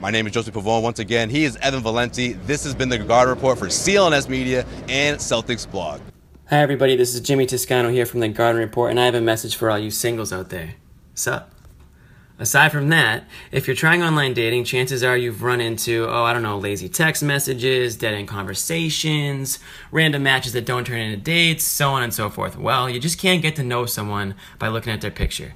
My 0.01 0.11
name 0.11 0.27
is 0.27 0.33
Joseph 0.33 0.55
Pavone. 0.55 0.83
Once 0.83 0.99
again, 0.99 1.31
he 1.31 1.45
is 1.45 1.57
Evan 1.57 1.83
Valenti. 1.83 2.33
This 2.33 2.65
has 2.65 2.75
been 2.75 2.89
the 2.89 2.99
Garden 2.99 3.35
Report 3.35 3.57
for 3.57 3.67
CLNS 3.67 4.29
Media 4.29 4.67
and 4.89 5.19
Celtics 5.19 5.71
Blog. 5.71 6.01
Hi, 6.51 6.63
everybody. 6.63 6.97
This 6.97 7.15
is 7.15 7.21
Jimmy 7.21 7.45
Toscano 7.45 7.91
here 7.91 8.07
from 8.07 8.21
the 8.21 8.29
Garden 8.29 8.59
Report, 8.59 8.91
and 8.91 8.99
I 8.99 9.05
have 9.05 9.15
a 9.15 9.21
message 9.21 9.55
for 9.55 9.71
all 9.71 9.79
you 9.79 9.91
singles 9.91 10.33
out 10.33 10.49
there. 10.49 10.77
Sup? 11.13 11.53
Aside 12.39 12.73
from 12.73 12.89
that, 12.89 13.25
if 13.53 13.67
you're 13.67 13.77
trying 13.77 14.03
online 14.03 14.33
dating, 14.33 14.65
chances 14.65 15.03
are 15.03 15.15
you've 15.15 15.43
run 15.43 15.61
into, 15.61 16.07
oh, 16.09 16.25
I 16.25 16.33
don't 16.33 16.43
know, 16.43 16.57
lazy 16.57 16.89
text 16.89 17.23
messages, 17.23 17.97
dead 17.97 18.15
end 18.15 18.29
conversations, 18.29 19.59
random 19.93 20.23
matches 20.23 20.55
that 20.55 20.65
don't 20.65 20.87
turn 20.87 21.01
into 21.01 21.19
dates, 21.19 21.65
so 21.65 21.91
on 21.91 22.03
and 22.03 22.15
so 22.15 22.31
forth. 22.31 22.57
Well, 22.57 22.89
you 22.89 22.99
just 22.99 23.21
can't 23.21 23.43
get 23.43 23.55
to 23.57 23.63
know 23.63 23.85
someone 23.85 24.35
by 24.59 24.69
looking 24.69 24.95
at 24.95 25.03
their 25.03 25.11
picture. 25.11 25.53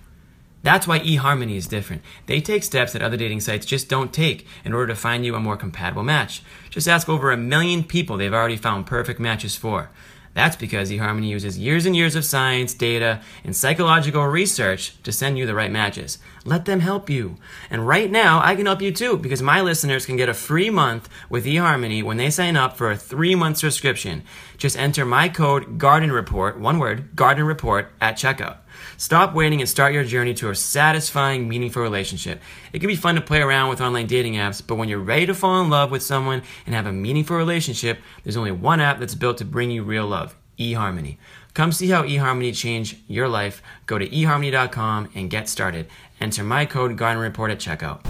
That's 0.62 0.86
why 0.86 1.00
eHarmony 1.00 1.56
is 1.56 1.66
different. 1.66 2.02
They 2.26 2.42
take 2.42 2.64
steps 2.64 2.92
that 2.92 3.00
other 3.00 3.16
dating 3.16 3.40
sites 3.40 3.64
just 3.64 3.88
don't 3.88 4.12
take 4.12 4.46
in 4.62 4.74
order 4.74 4.88
to 4.88 4.94
find 5.00 5.24
you 5.24 5.34
a 5.36 5.40
more 5.40 5.56
compatible 5.56 6.02
match. 6.02 6.42
Just 6.68 6.86
ask 6.86 7.08
over 7.08 7.30
a 7.30 7.36
million 7.38 7.82
people 7.82 8.18
they've 8.18 8.34
already 8.34 8.58
found 8.58 8.86
perfect 8.86 9.18
matches 9.18 9.56
for. 9.56 9.88
That's 10.34 10.56
because 10.56 10.90
eHarmony 10.90 11.28
uses 11.28 11.58
years 11.58 11.84
and 11.84 11.94
years 11.94 12.16
of 12.16 12.24
science, 12.24 12.72
data, 12.72 13.20
and 13.44 13.54
psychological 13.54 14.24
research 14.26 15.00
to 15.02 15.12
send 15.12 15.36
you 15.36 15.44
the 15.44 15.54
right 15.54 15.70
matches. 15.70 16.18
Let 16.44 16.64
them 16.64 16.80
help 16.80 17.10
you. 17.10 17.36
And 17.68 17.86
right 17.86 18.10
now, 18.10 18.40
I 18.42 18.56
can 18.56 18.66
help 18.66 18.80
you 18.80 18.92
too 18.92 19.18
because 19.18 19.42
my 19.42 19.60
listeners 19.60 20.06
can 20.06 20.16
get 20.16 20.30
a 20.30 20.34
free 20.34 20.70
month 20.70 21.08
with 21.28 21.44
eHarmony 21.44 22.02
when 22.02 22.16
they 22.16 22.30
sign 22.30 22.56
up 22.56 22.76
for 22.78 22.90
a 22.90 22.96
three 22.96 23.34
month 23.34 23.58
subscription. 23.58 24.22
Just 24.56 24.76
enter 24.78 25.04
my 25.04 25.28
code 25.28 25.78
Garden 25.78 26.10
Report, 26.10 26.58
one 26.58 26.78
word, 26.78 27.14
Garden 27.14 27.44
Report, 27.44 27.92
at 28.00 28.16
checkout. 28.16 28.61
Stop 28.96 29.34
waiting 29.34 29.60
and 29.60 29.68
start 29.68 29.92
your 29.92 30.04
journey 30.04 30.34
to 30.34 30.50
a 30.50 30.54
satisfying, 30.54 31.48
meaningful 31.48 31.82
relationship. 31.82 32.40
It 32.72 32.78
can 32.78 32.88
be 32.88 32.96
fun 32.96 33.14
to 33.14 33.20
play 33.20 33.40
around 33.40 33.70
with 33.70 33.80
online 33.80 34.06
dating 34.06 34.34
apps, 34.34 34.62
but 34.66 34.76
when 34.76 34.88
you're 34.88 34.98
ready 34.98 35.26
to 35.26 35.34
fall 35.34 35.60
in 35.62 35.70
love 35.70 35.90
with 35.90 36.02
someone 36.02 36.42
and 36.66 36.74
have 36.74 36.86
a 36.86 36.92
meaningful 36.92 37.36
relationship, 37.36 37.98
there's 38.24 38.36
only 38.36 38.52
one 38.52 38.80
app 38.80 38.98
that's 38.98 39.14
built 39.14 39.38
to 39.38 39.44
bring 39.44 39.70
you 39.70 39.82
real 39.82 40.06
love 40.06 40.36
eHarmony. 40.58 41.16
Come 41.54 41.72
see 41.72 41.88
how 41.88 42.02
eHarmony 42.02 42.54
changed 42.56 42.98
your 43.08 43.28
life. 43.28 43.62
Go 43.86 43.98
to 43.98 44.08
eHarmony.com 44.08 45.10
and 45.14 45.30
get 45.30 45.48
started. 45.48 45.86
Enter 46.20 46.44
my 46.44 46.64
code 46.66 46.96
Garden 46.96 47.22
Report 47.22 47.50
at 47.50 47.58
checkout. 47.58 48.04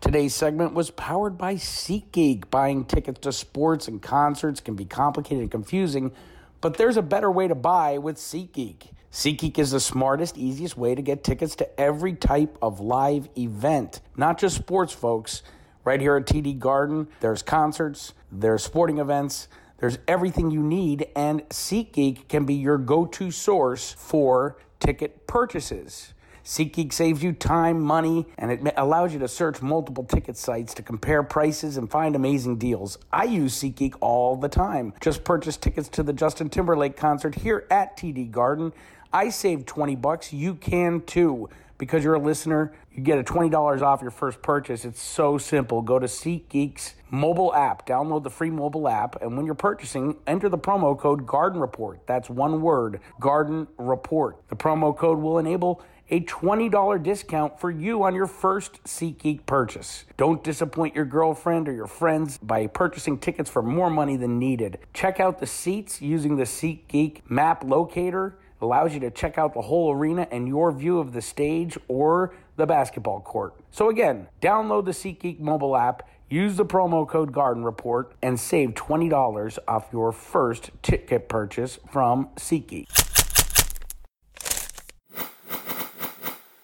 Today's 0.00 0.34
segment 0.34 0.74
was 0.74 0.90
powered 0.90 1.38
by 1.38 1.54
SeatGeek. 1.54 2.50
Buying 2.50 2.84
tickets 2.84 3.20
to 3.20 3.32
sports 3.32 3.88
and 3.88 4.02
concerts 4.02 4.60
can 4.60 4.74
be 4.74 4.84
complicated 4.84 5.40
and 5.40 5.50
confusing, 5.50 6.12
but 6.60 6.76
there's 6.76 6.98
a 6.98 7.02
better 7.02 7.30
way 7.30 7.48
to 7.48 7.54
buy 7.54 7.98
with 7.98 8.16
SeatGeek. 8.16 8.88
SeatGeek 9.14 9.60
is 9.60 9.70
the 9.70 9.78
smartest, 9.78 10.36
easiest 10.36 10.76
way 10.76 10.96
to 10.96 11.00
get 11.00 11.22
tickets 11.22 11.54
to 11.54 11.80
every 11.80 12.14
type 12.14 12.58
of 12.60 12.80
live 12.80 13.28
event, 13.38 14.00
not 14.16 14.38
just 14.38 14.56
sports, 14.56 14.92
folks. 14.92 15.44
Right 15.84 16.00
here 16.00 16.16
at 16.16 16.26
TD 16.26 16.58
Garden, 16.58 17.06
there's 17.20 17.40
concerts, 17.40 18.12
there's 18.32 18.64
sporting 18.64 18.98
events, 18.98 19.46
there's 19.78 19.98
everything 20.08 20.50
you 20.50 20.64
need, 20.64 21.06
and 21.14 21.48
SeatGeek 21.50 22.26
can 22.26 22.44
be 22.44 22.54
your 22.54 22.76
go 22.76 23.06
to 23.06 23.30
source 23.30 23.92
for 23.92 24.56
ticket 24.80 25.28
purchases. 25.28 26.12
SeatGeek 26.44 26.92
saves 26.92 27.22
you 27.22 27.32
time, 27.32 27.80
money, 27.80 28.26
and 28.36 28.50
it 28.50 28.74
allows 28.76 29.14
you 29.14 29.20
to 29.20 29.28
search 29.28 29.62
multiple 29.62 30.04
ticket 30.04 30.36
sites 30.36 30.74
to 30.74 30.82
compare 30.82 31.22
prices 31.22 31.76
and 31.76 31.90
find 31.90 32.16
amazing 32.16 32.58
deals. 32.58 32.98
I 33.12 33.24
use 33.24 33.54
SeatGeek 33.54 33.94
all 34.00 34.36
the 34.36 34.48
time. 34.48 34.92
Just 35.00 35.24
purchased 35.24 35.62
tickets 35.62 35.88
to 35.90 36.02
the 36.02 36.12
Justin 36.12 36.50
Timberlake 36.50 36.96
concert 36.96 37.36
here 37.36 37.66
at 37.70 37.96
TD 37.96 38.30
Garden. 38.30 38.72
I 39.14 39.28
saved 39.28 39.68
20 39.68 39.94
bucks. 39.94 40.32
You 40.32 40.56
can 40.56 41.00
too. 41.02 41.48
Because 41.78 42.02
you're 42.02 42.14
a 42.14 42.20
listener, 42.20 42.72
you 42.92 43.02
get 43.02 43.18
a 43.18 43.22
$20 43.22 43.82
off 43.82 44.02
your 44.02 44.10
first 44.10 44.42
purchase. 44.42 44.84
It's 44.84 45.00
so 45.00 45.38
simple. 45.38 45.82
Go 45.82 45.98
to 46.00 46.06
SeatGeek's 46.06 46.94
mobile 47.10 47.54
app, 47.54 47.86
download 47.86 48.24
the 48.24 48.30
free 48.30 48.50
mobile 48.50 48.88
app, 48.88 49.20
and 49.22 49.36
when 49.36 49.46
you're 49.46 49.54
purchasing, 49.54 50.16
enter 50.26 50.48
the 50.48 50.58
promo 50.58 50.98
code 50.98 51.26
Garden 51.26 51.60
Report. 51.60 52.00
That's 52.06 52.28
one 52.30 52.60
word, 52.60 53.00
Garden 53.20 53.66
Report. 53.76 54.36
The 54.48 54.56
promo 54.56 54.96
code 54.96 55.18
will 55.18 55.38
enable 55.38 55.82
a 56.10 56.20
$20 56.20 57.02
discount 57.02 57.58
for 57.58 57.70
you 57.70 58.04
on 58.04 58.14
your 58.14 58.26
first 58.26 58.82
SeatGeek 58.84 59.46
purchase. 59.46 60.04
Don't 60.16 60.44
disappoint 60.44 60.94
your 60.94 61.06
girlfriend 61.06 61.68
or 61.68 61.72
your 61.72 61.86
friends 61.86 62.38
by 62.38 62.66
purchasing 62.66 63.18
tickets 63.18 63.50
for 63.50 63.62
more 63.62 63.90
money 63.90 64.16
than 64.16 64.38
needed. 64.38 64.78
Check 64.92 65.18
out 65.18 65.38
the 65.38 65.46
seats 65.46 66.00
using 66.02 66.36
the 66.36 66.44
SeatGeek 66.44 67.22
map 67.28 67.64
locator. 67.64 68.38
Allows 68.64 68.94
you 68.94 69.00
to 69.00 69.10
check 69.10 69.36
out 69.36 69.52
the 69.52 69.60
whole 69.60 69.92
arena 69.92 70.26
and 70.30 70.48
your 70.48 70.72
view 70.72 70.98
of 70.98 71.12
the 71.12 71.20
stage 71.20 71.76
or 71.86 72.34
the 72.56 72.64
basketball 72.64 73.20
court. 73.20 73.52
So 73.70 73.90
again, 73.90 74.26
download 74.40 74.86
the 74.86 74.92
SeatGeek 74.92 75.38
mobile 75.38 75.76
app, 75.76 76.08
use 76.30 76.56
the 76.56 76.64
promo 76.64 77.06
code 77.06 77.30
Garden 77.30 77.62
Report, 77.62 78.14
and 78.22 78.40
save 78.40 78.70
$20 78.70 79.58
off 79.68 79.88
your 79.92 80.12
first 80.12 80.70
ticket 80.80 81.28
purchase 81.28 81.78
from 81.92 82.30
SeatGeek. 82.36 82.86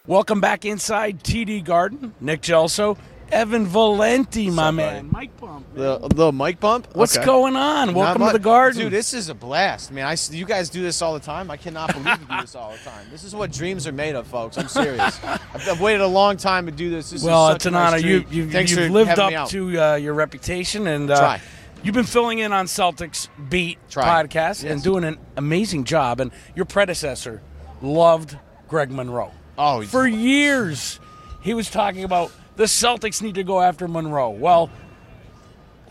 Welcome 0.07 0.41
back 0.41 0.65
inside 0.65 1.23
TD 1.23 1.63
Garden. 1.63 2.15
Nick 2.19 2.41
Gelso, 2.41 2.97
Evan 3.33 3.67
Valenti, 3.67 4.51
my 4.51 4.69
up, 4.69 4.75
man. 4.75 5.09
buddy? 5.09 5.09
Mike 5.13 5.41
Bump. 5.41 5.67
The 5.75 5.99
little 5.99 6.33
mic 6.33 6.59
bump. 6.59 6.89
What's 6.95 7.17
Okay. 7.17 7.25
going 7.25 7.55
on? 7.57 7.89
Not 7.89 7.95
Welcome 7.95 8.27
to 8.27 8.33
the 8.33 8.39
garden. 8.39 8.83
dude. 8.83 8.93
This 8.93 9.15
is 9.15 9.29
a 9.29 9.35
blast, 9.35 9.93
man. 9.93 10.05
I 10.07 10.13
s- 10.15 10.31
you 10.33 10.45
guys 10.45 10.69
do 10.69 10.83
this 10.83 11.01
all 11.01 11.15
the 11.15 11.21
time. 11.21 11.51
I 11.51 11.57
cannot 11.57 11.93
believe 11.93 12.07
you 12.21 12.27
do 12.37 12.41
this 12.41 12.55
all 12.57 12.73
the 12.73 12.79
time. 12.91 13.07
This 13.11 13.23
is 13.25 13.35
what 13.35 13.53
dreams 13.53 13.87
are 13.87 13.93
made 13.93 14.15
of, 14.17 14.27
folks. 14.27 14.59
I'm 14.59 14.69
serious. 14.69 15.19
I've, 15.25 15.69
I've 15.69 15.81
waited 15.81 16.01
a 16.01 16.07
long 16.07 16.37
time 16.37 16.67
to 16.67 16.73
do 16.73 16.91
this. 16.91 17.11
This 17.11 17.23
well, 17.23 17.47
is 17.49 17.53
such 17.53 17.57
it's 17.57 17.65
a 17.67 17.69
an 17.69 17.73
nice 17.75 17.93
honor. 17.95 17.99
You, 17.99 18.23
treat. 18.23 18.33
you, 18.35 18.51
Thanks 18.51 18.71
you've 18.73 18.81
for 18.87 18.89
lived 18.91 19.11
having 19.11 19.27
me 19.29 19.35
up 19.37 19.43
out. 19.43 19.51
to 19.51 19.81
uh, 19.81 19.95
your 19.97 20.15
reputation, 20.15 20.87
and 20.89 21.11
uh, 21.11 21.19
Try. 21.19 21.41
you've 21.85 21.95
been 21.95 22.05
filling 22.05 22.41
in 22.41 22.53
on 22.53 22.67
Celtics 22.67 23.29
Beat 23.49 23.79
Try. 23.91 24.05
podcast 24.05 24.63
and 24.63 24.71
Yes. 24.79 24.83
doing 24.83 25.05
an 25.05 25.19
amazing 25.37 25.85
job. 25.85 26.21
And 26.21 26.33
your 26.57 26.65
predecessor 26.65 27.43
loved 27.81 28.37
Greg 28.69 28.91
Monroe. 28.91 29.31
Oh, 29.57 29.83
for 29.83 30.07
years, 30.07 30.99
he 31.43 31.55
was 31.55 31.71
talking 31.71 32.03
about 32.05 32.33
the 32.61 32.67
Celtics 32.67 33.23
need 33.23 33.37
to 33.37 33.43
go 33.43 33.63
after 33.63 33.89
Monroe. 33.89 34.29
Well, 34.29 34.69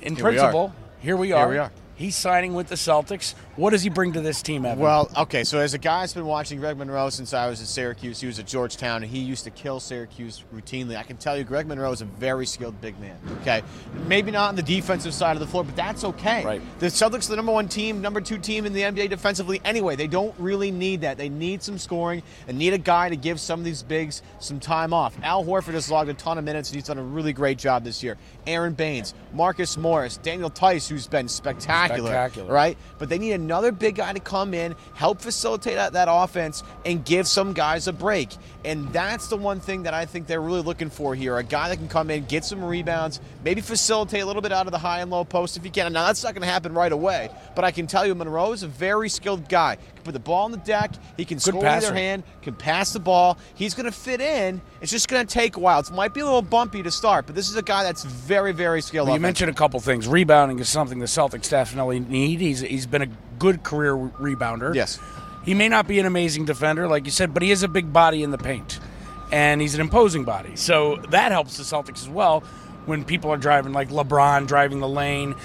in 0.02 0.16
Here 0.16 0.24
we 0.24 0.30
principle, 0.30 0.72
here 1.00 1.18
we 1.18 1.32
are. 1.32 1.50
we 1.50 1.58
are. 1.58 1.72
He's 1.96 2.16
signing 2.16 2.54
with 2.54 2.68
the 2.68 2.76
Celtics. 2.76 3.34
What 3.60 3.72
does 3.72 3.84
he 3.84 3.90
bring 3.90 4.14
to 4.14 4.22
this 4.22 4.42
team, 4.42 4.66
Evan? 4.66 4.82
Well, 4.82 5.12
okay, 5.18 5.44
so 5.44 5.60
as 5.60 5.74
a 5.74 5.78
guy 5.78 6.00
that's 6.00 6.14
been 6.14 6.26
watching 6.26 6.62
Greg 6.62 6.78
Monroe 6.78 7.10
since 7.10 7.34
I 7.34 7.50
was 7.50 7.60
at 7.60 7.68
Syracuse, 7.68 8.22
he 8.22 8.26
was 8.26 8.40
at 8.40 8.48
Georgetown, 8.48 9.04
and 9.04 9.12
he 9.12 9.20
used 9.20 9.44
to 9.44 9.50
kill 9.50 9.82
Syracuse 9.82 10.46
routinely. 10.56 10.96
I 10.96 11.04
can 11.04 11.18
tell 11.18 11.38
you, 11.38 11.44
Greg 11.44 11.68
Monroe 11.68 11.92
is 11.92 12.00
a 12.00 12.06
very 12.06 12.46
skilled 12.46 12.80
big 12.80 12.98
man. 13.02 13.18
Okay, 13.42 13.62
maybe 14.08 14.32
not 14.32 14.48
on 14.48 14.56
the 14.56 14.64
defensive 14.64 15.14
side 15.14 15.36
of 15.36 15.42
the 15.42 15.48
floor, 15.48 15.66
but 15.66 15.76
that's 15.76 16.06
okay. 16.06 16.46
Right. 16.46 16.62
The 16.80 16.86
Celtics 16.86 17.26
are 17.26 17.32
the 17.32 17.36
number 17.36 17.52
one 17.52 17.68
team, 17.68 18.00
number 18.00 18.22
two 18.22 18.38
team 18.38 18.66
in 18.66 18.72
the 18.72 18.84
NBA 18.84 19.10
defensively. 19.10 19.60
Anyway, 19.66 19.98
they 19.98 20.08
don't 20.08 20.34
really 20.40 20.72
need 20.72 21.02
that. 21.02 21.18
They 21.18 21.28
need 21.28 21.62
some 21.62 21.78
scoring 21.78 22.24
and 22.48 22.58
need 22.58 22.72
a 22.72 22.78
guy 22.78 23.10
to 23.10 23.18
give 23.18 23.42
some 23.42 23.60
of 23.60 23.66
these 23.66 23.84
bigs 23.84 24.22
some 24.40 24.62
time 24.62 24.94
off. 24.94 25.18
Al 25.22 25.44
Horford 25.44 25.74
has 25.74 25.92
logged 25.92 26.10
a 26.10 26.14
ton 26.14 26.38
of 26.38 26.46
minutes, 26.46 26.70
and 26.70 26.76
he's 26.76 26.88
done 26.88 26.98
a 26.98 27.04
really 27.04 27.34
great 27.34 27.58
job 27.58 27.84
this 27.84 28.02
year. 28.02 28.18
Aron 28.48 28.72
Baynes, 28.72 29.14
Marcus 29.34 29.76
Morris, 29.76 30.16
Daniel 30.16 30.50
Theis, 30.50 30.88
who's 30.88 31.08
been 31.08 31.28
spectacular. 31.28 32.10
Spectacular. 32.10 32.54
Right? 32.54 32.78
But 33.00 33.10
they 33.10 33.20
need 33.20 33.49
another 33.50 33.72
big 33.72 33.96
guy 33.96 34.14
to 34.14 34.20
come 34.20 34.54
in, 34.54 34.76
help 34.94 35.20
facilitate 35.20 35.74
that, 35.74 35.94
that 35.94 36.08
offense, 36.10 36.62
and 36.86 37.04
give 37.04 37.28
some 37.28 37.54
guys 37.54 37.88
a 37.88 37.94
break. 37.94 38.30
And 38.64 38.88
that's 38.94 39.28
the 39.28 39.38
one 39.38 39.60
thing 39.60 39.84
that 39.84 39.94
I 39.94 40.06
think 40.06 40.28
they're 40.28 40.42
really 40.42 40.62
looking 40.62 40.92
for 40.92 41.16
here 41.16 41.38
a 41.38 41.44
guy 41.44 41.70
that 41.70 41.78
can 41.78 41.88
come 41.88 42.12
in, 42.12 42.26
get 42.26 42.46
some 42.46 42.64
rebounds, 42.64 43.20
maybe 43.44 43.62
facilitate 43.62 44.22
a 44.22 44.26
little 44.26 44.42
bit 44.42 44.52
out 44.52 44.68
of 44.68 44.72
the 44.72 44.78
high 44.78 45.00
and 45.00 45.10
low 45.10 45.24
post 45.24 45.58
if 45.58 45.64
he 45.64 45.72
can. 45.72 45.92
Now, 45.94 46.06
that's 46.06 46.24
not 46.24 46.36
going 46.36 46.44
to 46.44 46.48
happen 46.48 46.74
right 46.74 46.92
away, 46.92 47.32
but 47.56 47.66
I 47.66 47.72
can 47.72 47.88
tell 47.88 48.06
you, 48.06 48.14
Monroe 48.14 48.52
is 48.52 48.62
a 48.62 48.68
very 48.68 49.10
skilled 49.10 49.50
guy. 49.50 49.78
He 49.78 49.92
can 49.96 50.04
put 50.04 50.12
the 50.12 50.20
ball 50.20 50.46
on 50.46 50.52
the 50.52 50.58
deck, 50.58 50.92
he 51.18 51.26
can 51.26 51.40
score 51.40 51.56
with 51.56 51.64
passer. 51.64 51.88
either 51.88 51.96
hand, 51.96 52.24
can 52.44 52.54
pass 52.54 52.94
the 52.94 53.00
ball. 53.00 53.40
He's 53.56 53.74
going 53.74 53.86
to 53.88 53.92
fit 53.92 54.22
in. 54.22 54.62
It's 54.82 54.92
just 54.92 55.08
going 55.08 55.26
to 55.26 55.34
take 55.34 55.58
a 55.58 55.60
while. 55.60 55.80
It 55.80 55.92
might 55.92 56.14
be 56.14 56.20
a 56.20 56.26
little 56.26 56.42
bumpy 56.44 56.84
to 56.84 56.92
start, 56.92 57.26
but 57.26 57.34
this 57.34 57.50
is 57.50 57.56
a 57.56 57.64
guy 57.64 57.84
that's 57.84 58.04
very, 58.04 58.52
very 58.52 58.82
skilled. 58.82 59.08
Well, 59.08 59.18
you 59.18 59.22
mentioned 59.22 59.50
a 59.50 59.54
couple 59.56 59.80
things. 59.80 60.08
Rebounding 60.08 60.60
is 60.60 60.70
something 60.70 61.00
the 61.00 61.06
Celtics 61.06 61.50
definitely 61.50 62.00
need. 62.00 62.42
He's 62.42 62.60
he's 62.60 62.86
been 62.86 63.02
a 63.02 63.08
good 63.40 63.64
career 63.64 63.96
rebounder. 63.96 64.76
Yes. 64.76 65.00
He 65.44 65.54
may 65.54 65.70
not 65.70 65.88
be 65.88 66.00
an 66.00 66.06
amazing 66.06 66.46
defender, 66.46 66.88
like 66.88 67.06
you 67.06 67.12
said, 67.12 67.34
but 67.34 67.42
he 67.42 67.52
is 67.52 67.64
a 67.64 67.68
big 67.68 67.92
body 67.92 68.22
in 68.22 68.32
the 68.32 68.38
paint, 68.38 68.80
and 69.32 69.62
he's 69.62 69.74
an 69.74 69.82
imposing 69.82 70.26
body. 70.26 70.56
So 70.56 70.98
that 71.10 71.32
helps 71.32 71.58
the 71.58 71.64
Celtics 71.64 72.02
as 72.02 72.10
well 72.10 72.44
when 72.86 73.06
people 73.06 73.32
are 73.32 73.38
driving 73.38 73.72
like 73.72 73.90
LeBron 73.90 74.48
driving 74.48 74.80
the 74.80 74.88
lane. 74.88 75.36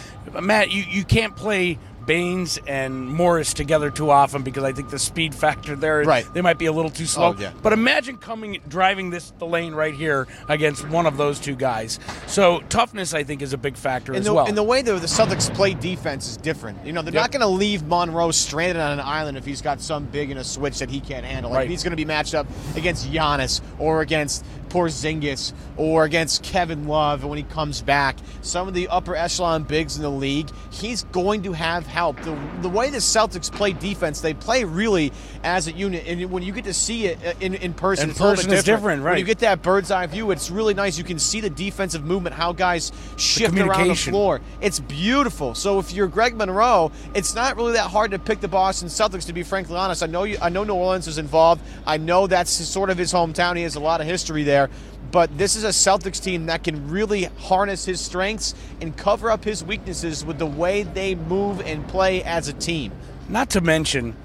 Matt, 0.43 0.71
you, 0.71 0.83
you 0.83 1.05
can't 1.05 1.37
play 1.37 1.79
Baynes 2.07 2.59
and 2.67 3.07
Morris 3.09 3.55
together 3.55 3.91
too 3.91 4.11
often 4.11 4.43
because 4.43 4.65
I 4.65 4.73
think 4.73 4.91
the 4.91 4.99
speed 4.99 5.35
factor 5.35 5.77
there, 5.77 6.03
Right. 6.03 6.27
they 6.35 6.41
might 6.41 6.59
be 6.59 6.67
a 6.67 6.73
little 6.73 6.91
too 6.91 7.07
slow. 7.07 7.35
Oh, 7.37 7.41
yeah. 7.41 7.53
But 7.63 7.73
imagine 7.73 8.17
coming 8.19 8.61
driving 8.69 9.11
this 9.11 9.33
the 9.39 9.47
lane 9.47 9.75
right 9.75 9.95
here 9.95 10.27
against 10.49 10.87
one 10.89 11.07
of 11.07 11.17
those 11.17 11.39
two 11.39 11.55
guys. 11.57 11.99
So 12.27 12.61
toughness, 12.69 13.15
I 13.15 13.25
think, 13.25 13.43
is 13.43 13.53
a 13.53 13.59
big 13.59 13.77
factor 13.77 14.13
And 14.13 14.21
as 14.21 14.27
the, 14.27 14.35
well. 14.35 14.47
and 14.47 14.57
the 14.57 14.63
way 14.63 14.83
the, 14.83 14.95
the 14.95 15.07
Celtics 15.07 15.53
play 15.55 15.75
defense 15.75 16.29
is 16.29 16.37
different. 16.37 16.85
You 16.85 16.93
know, 16.93 17.03
they're 17.03 17.15
Yep. 17.15 17.23
not 17.23 17.31
going 17.33 17.41
to 17.41 17.47
leave 17.47 17.83
Monroe 17.85 18.31
stranded 18.31 18.77
on 18.83 18.93
an 18.93 19.01
island 19.01 19.37
if 19.39 19.45
he's 19.45 19.63
got 19.63 19.81
some 19.81 20.05
big 20.05 20.31
in 20.31 20.37
a 20.39 20.45
switch 20.45 20.79
that 20.81 20.91
he 20.91 21.01
can't 21.01 21.25
handle. 21.25 21.51
Like 21.51 21.59
Right. 21.61 21.71
he's 21.71 21.83
going 21.83 21.93
to 21.93 21.97
be 21.97 22.05
matched 22.05 22.35
up 22.35 22.47
against 22.77 23.11
Giannis 23.11 23.61
or 23.79 24.01
against 24.01 24.45
Porzingis 24.75 25.52
or 25.76 26.04
against 26.04 26.43
Kevin 26.43 26.88
Love 26.88 27.25
when 27.25 27.38
he 27.38 27.45
comes 27.45 27.81
back. 27.81 28.16
Some 28.43 28.66
of 28.66 28.75
the 28.75 28.88
upper 28.88 29.14
echelon 29.14 29.62
bigs 29.62 29.97
in 29.97 30.02
the 30.02 30.11
league, 30.11 30.50
he's 30.71 31.04
going 31.04 31.43
to 31.45 31.52
have 31.52 31.87
help. 31.87 32.21
The, 32.23 32.37
the 32.61 32.69
way 32.69 32.90
the 32.90 32.99
Celtics 32.99 33.50
play 33.50 33.73
defense, 33.73 34.21
they 34.21 34.35
play 34.35 34.64
really 34.64 35.12
as 35.45 35.69
a 35.69 35.73
unit. 35.73 36.04
And 36.09 36.31
when 36.31 36.43
you 36.43 36.52
get 36.52 36.64
to 36.64 36.75
see 36.75 37.07
it 37.07 37.25
uh, 37.25 37.35
in, 37.40 37.54
in 37.54 37.73
person, 37.73 38.04
In 38.04 38.11
it's 38.11 38.19
person 38.19 38.50
bit 38.50 38.59
it's 38.59 38.64
different, 38.64 39.04
When 39.04 39.19
you 39.19 39.25
get 39.25 39.38
that 39.40 39.62
bird's 39.62 39.93
eye 39.93 40.07
view, 40.07 40.33
it's 40.33 40.50
really 40.50 40.75
nice. 40.75 40.99
You 40.99 41.04
can 41.04 41.21
see 41.21 41.40
the 41.40 41.50
defensive 41.50 42.04
movement, 42.04 42.35
how 42.35 42.52
guys 42.52 42.90
shift 43.16 43.57
around 43.57 43.88
the 43.88 43.95
floor. 43.95 44.40
It's 44.61 44.81
beautiful. 44.81 45.54
So 45.54 45.78
if 45.78 45.93
you're 45.93 46.09
Greg 46.09 46.37
Monroe, 46.37 46.90
it's 47.14 47.35
not 47.35 47.57
really 47.57 47.75
that 47.75 47.90
hard 47.90 48.11
to 48.11 48.19
pick 48.19 48.40
the 48.40 48.49
Boston 48.49 48.88
Celtics. 48.88 49.26
To 49.26 49.33
be 49.33 49.45
frankly 49.45 49.76
honest, 49.76 50.02
I 50.02 50.07
know 50.07 50.25
you. 50.25 50.37
I 50.43 50.49
know 50.49 50.64
New 50.64 50.75
Orleans 50.75 51.07
is 51.07 51.19
involved. 51.19 51.62
I 51.87 51.97
know 51.97 52.26
that's 52.26 52.50
sort 52.50 52.90
of 52.90 52.99
his 52.99 53.12
hometown. 53.12 53.57
He 53.57 53.62
has 53.62 53.76
a 53.76 53.81
lot 53.81 54.00
of 54.00 54.07
history 54.07 54.43
there. 54.43 54.63
But 55.11 55.37
this 55.38 55.54
is 55.54 55.64
a 55.64 55.68
Celtics 55.68 56.21
team 56.23 56.47
that 56.47 56.64
can 56.64 56.90
really 56.90 57.25
harness 57.25 57.85
his 57.85 58.00
strengths 58.00 58.54
and 58.80 58.97
cover 58.97 59.30
up 59.30 59.44
his 59.44 59.62
weaknesses 59.62 60.25
with 60.25 60.38
the 60.38 60.47
way 60.47 60.83
they 60.83 61.14
move 61.14 61.61
and 61.61 61.87
play 61.87 62.23
as 62.25 62.49
a 62.49 62.52
team. 62.52 62.90
Not 63.28 63.50
to 63.50 63.61
mention, 63.61 64.16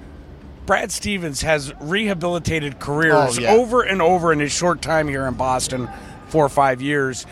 Brad 0.66 0.90
Stevens 0.90 1.42
has 1.42 1.72
rehabilitated 1.80 2.78
careers 2.80 3.38
Oh, 3.38 3.40
yeah. 3.40 3.52
over 3.52 3.82
and 3.82 4.02
over 4.02 4.32
in 4.32 4.40
his 4.40 4.52
short 4.52 4.82
time 4.82 5.08
here 5.08 5.26
in 5.26 5.34
Boston, 5.34 5.88
four 6.28 6.44
or 6.44 6.48
five 6.50 6.82
years. 6.82 7.24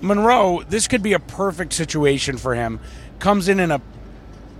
Monroe, 0.00 0.62
this 0.68 0.86
could 0.86 1.02
be 1.02 1.12
a 1.12 1.18
perfect 1.18 1.72
situation 1.72 2.36
for 2.36 2.54
him. 2.54 2.78
Comes 3.18 3.48
in 3.48 3.58
in 3.58 3.70
a, 3.70 3.80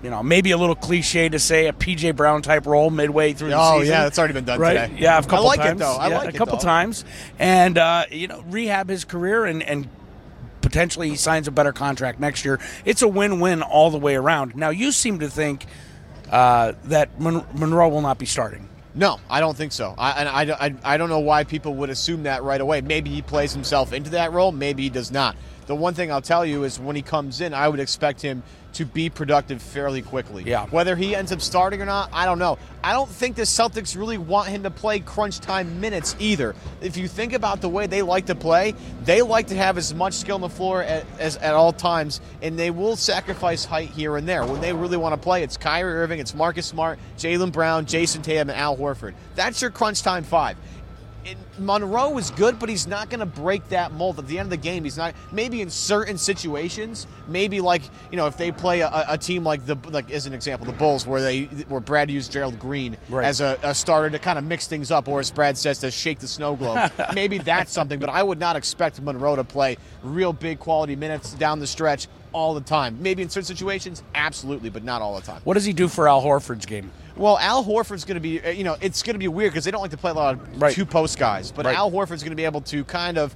you 0.02 0.10
know, 0.10 0.22
maybe 0.22 0.50
a 0.52 0.56
little 0.56 0.74
cliche 0.76 1.28
to 1.28 1.38
say 1.38 1.66
a 1.66 1.72
PJ 1.72 2.14
Brown 2.14 2.42
type 2.42 2.66
role 2.66 2.90
midway 2.90 3.32
through 3.32 3.48
the 3.50 3.58
Oh, 3.58 3.80
season. 3.80 3.92
yeah, 3.94 4.02
that's 4.04 4.18
already 4.18 4.34
been 4.34 4.44
done 4.44 4.60
right? 4.60 4.88
today. 4.88 5.00
Yeah, 5.02 5.18
a 5.18 5.22
couple 5.22 5.46
times. 5.50 5.58
I 5.58 5.64
like 5.64 5.72
it, 5.72 5.78
though. 5.78 5.96
I 5.96 6.08
Yeah, 6.08 6.18
like 6.18 6.26
a 6.26 6.28
it, 6.30 6.36
couple 6.36 6.56
though. 6.58 6.64
times, 6.64 7.04
and 7.38 7.78
uh, 7.78 8.04
you 8.10 8.28
know, 8.28 8.44
rehab 8.48 8.88
his 8.88 9.04
career 9.04 9.44
and 9.44 9.62
and 9.62 9.88
potentially 10.60 11.08
he 11.08 11.16
signs 11.16 11.48
a 11.48 11.50
better 11.50 11.72
contract 11.72 12.20
next 12.20 12.44
year. 12.44 12.60
It's 12.84 13.02
a 13.02 13.08
win-win 13.08 13.62
all 13.62 13.90
the 13.90 13.98
way 13.98 14.14
around. 14.16 14.54
Now 14.56 14.70
you 14.70 14.92
seem 14.92 15.20
to 15.20 15.28
think 15.28 15.66
uh, 16.30 16.72
that 16.84 17.18
Mon- 17.20 17.46
Monroe 17.54 17.88
will 17.88 18.02
not 18.02 18.18
be 18.18 18.26
starting. 18.26 18.68
No, 18.94 19.20
I 19.30 19.40
don't 19.40 19.56
think 19.56 19.72
so. 19.72 19.94
I, 19.96 20.10
and 20.12 20.28
I, 20.28 20.66
I, 20.66 20.74
I 20.94 20.96
don't 20.96 21.08
know 21.08 21.20
why 21.20 21.44
people 21.44 21.74
would 21.76 21.88
assume 21.90 22.24
that 22.24 22.42
right 22.42 22.60
away. 22.60 22.80
Maybe 22.80 23.10
he 23.10 23.22
plays 23.22 23.52
himself 23.52 23.92
into 23.92 24.10
that 24.10 24.32
role. 24.32 24.50
Maybe 24.50 24.82
he 24.82 24.90
does 24.90 25.12
not. 25.12 25.36
The 25.66 25.74
one 25.76 25.94
thing 25.94 26.10
I'll 26.10 26.20
tell 26.22 26.44
you 26.44 26.64
is 26.64 26.80
when 26.80 26.96
he 26.96 27.02
comes 27.02 27.40
in, 27.40 27.54
I 27.54 27.68
would 27.68 27.78
expect 27.80 28.20
him 28.20 28.42
to 28.74 28.84
be 28.84 29.10
productive 29.10 29.60
fairly 29.60 30.02
quickly. 30.02 30.44
Yeah. 30.44 30.66
Whether 30.66 30.94
he 30.96 31.14
ends 31.14 31.32
up 31.32 31.40
starting 31.40 31.80
or 31.82 31.86
not, 31.86 32.10
I 32.12 32.24
don't 32.24 32.38
know. 32.38 32.58
I 32.82 32.92
don't 32.92 33.08
think 33.08 33.36
the 33.36 33.42
Celtics 33.42 33.96
really 33.96 34.18
want 34.18 34.48
him 34.48 34.62
to 34.62 34.70
play 34.70 35.00
crunch 35.00 35.40
time 35.40 35.80
minutes 35.80 36.14
either. 36.18 36.54
If 36.80 36.96
you 36.96 37.08
think 37.08 37.32
about 37.32 37.60
the 37.60 37.68
way 37.68 37.86
they 37.86 38.02
like 38.02 38.26
to 38.26 38.34
play, 38.34 38.74
they 39.04 39.22
like 39.22 39.48
to 39.48 39.56
have 39.56 39.78
as 39.78 39.94
much 39.94 40.14
skill 40.14 40.36
on 40.36 40.40
the 40.40 40.48
floor 40.48 40.82
at, 40.82 41.04
as 41.18 41.36
at 41.38 41.54
all 41.54 41.72
times, 41.72 42.20
and 42.42 42.58
they 42.58 42.70
will 42.70 42.96
sacrifice 42.96 43.64
height 43.64 43.90
here 43.90 44.16
and 44.16 44.28
there. 44.28 44.46
When 44.46 44.60
they 44.60 44.72
really 44.72 44.96
want 44.96 45.14
to 45.14 45.20
play, 45.20 45.42
it's 45.42 45.56
Kyrie 45.56 45.94
Irving, 45.94 46.20
it's 46.20 46.34
Marcus 46.34 46.66
Smart, 46.66 46.98
Jaylen 47.16 47.52
Brown, 47.52 47.86
Jayson 47.86 48.22
Tatum, 48.22 48.50
and 48.50 48.58
Al 48.58 48.76
Horford. 48.76 49.14
That's 49.34 49.60
your 49.60 49.70
crunch 49.70 50.02
time 50.02 50.24
five. 50.24 50.56
Monroe 51.58 52.16
is 52.18 52.30
good, 52.30 52.58
but 52.58 52.68
he's 52.68 52.86
not 52.86 53.10
going 53.10 53.20
to 53.20 53.26
break 53.26 53.68
that 53.68 53.92
mold. 53.92 54.18
At 54.18 54.26
the 54.28 54.38
end 54.38 54.46
of 54.46 54.50
the 54.50 54.56
game, 54.56 54.84
he's 54.84 54.96
not. 54.96 55.14
Maybe 55.32 55.60
in 55.60 55.70
certain 55.70 56.16
situations, 56.16 57.06
maybe 57.26 57.60
like 57.60 57.82
you 58.10 58.16
know, 58.16 58.26
if 58.26 58.36
they 58.36 58.52
play 58.52 58.80
a, 58.80 59.04
a 59.08 59.18
team 59.18 59.44
like 59.44 59.66
the 59.66 59.76
like 59.90 60.10
as 60.10 60.26
an 60.26 60.32
example, 60.32 60.66
the 60.66 60.72
Bulls, 60.72 61.06
where 61.06 61.20
they 61.20 61.44
where 61.68 61.80
Brad 61.80 62.10
used 62.10 62.32
Gerald 62.32 62.58
Green 62.58 62.96
Right. 63.08 63.24
as 63.26 63.40
a, 63.40 63.58
a 63.62 63.74
starter 63.74 64.10
to 64.10 64.18
kind 64.18 64.38
of 64.38 64.44
mix 64.44 64.66
things 64.66 64.90
up, 64.90 65.08
or 65.08 65.20
as 65.20 65.30
Brad 65.30 65.56
says, 65.58 65.78
to 65.80 65.90
shake 65.90 66.18
the 66.20 66.28
snow 66.28 66.56
globe. 66.56 66.90
maybe 67.14 67.38
that's 67.38 67.72
something, 67.72 67.98
but 67.98 68.08
I 68.08 68.22
would 68.22 68.38
not 68.38 68.56
expect 68.56 69.00
Monroe 69.00 69.36
to 69.36 69.44
play 69.44 69.76
real 70.02 70.32
big 70.32 70.58
quality 70.58 70.96
minutes 70.96 71.34
down 71.34 71.58
the 71.58 71.66
stretch 71.66 72.08
all 72.32 72.54
the 72.54 72.60
time. 72.60 72.98
Maybe 73.00 73.22
in 73.22 73.28
certain 73.28 73.46
situations, 73.46 74.02
absolutely, 74.14 74.70
but 74.70 74.84
not 74.84 75.02
all 75.02 75.14
the 75.16 75.22
time. 75.22 75.40
What 75.44 75.54
does 75.54 75.64
he 75.64 75.72
do 75.72 75.88
for 75.88 76.08
Al 76.08 76.22
Horford's 76.22 76.66
game? 76.66 76.90
Well, 77.16 77.38
Al 77.38 77.64
Horford's 77.64 78.04
going 78.04 78.14
to 78.16 78.20
be, 78.20 78.40
uh, 78.40 78.50
you 78.50 78.64
know, 78.64 78.76
it's 78.80 79.02
going 79.02 79.14
to 79.14 79.18
be 79.18 79.28
weird 79.28 79.52
because 79.52 79.64
they 79.64 79.70
don't 79.70 79.82
like 79.82 79.90
to 79.90 79.96
play 79.96 80.10
a 80.10 80.14
lot 80.14 80.34
of 80.34 80.62
Right. 80.62 80.74
two 80.74 80.86
post 80.86 81.18
guys. 81.18 81.50
But 81.50 81.66
Right. 81.66 81.76
Al 81.76 81.90
Horford's 81.90 82.22
going 82.22 82.30
to 82.30 82.36
be 82.36 82.44
able 82.44 82.60
to 82.62 82.84
kind 82.84 83.18
of 83.18 83.34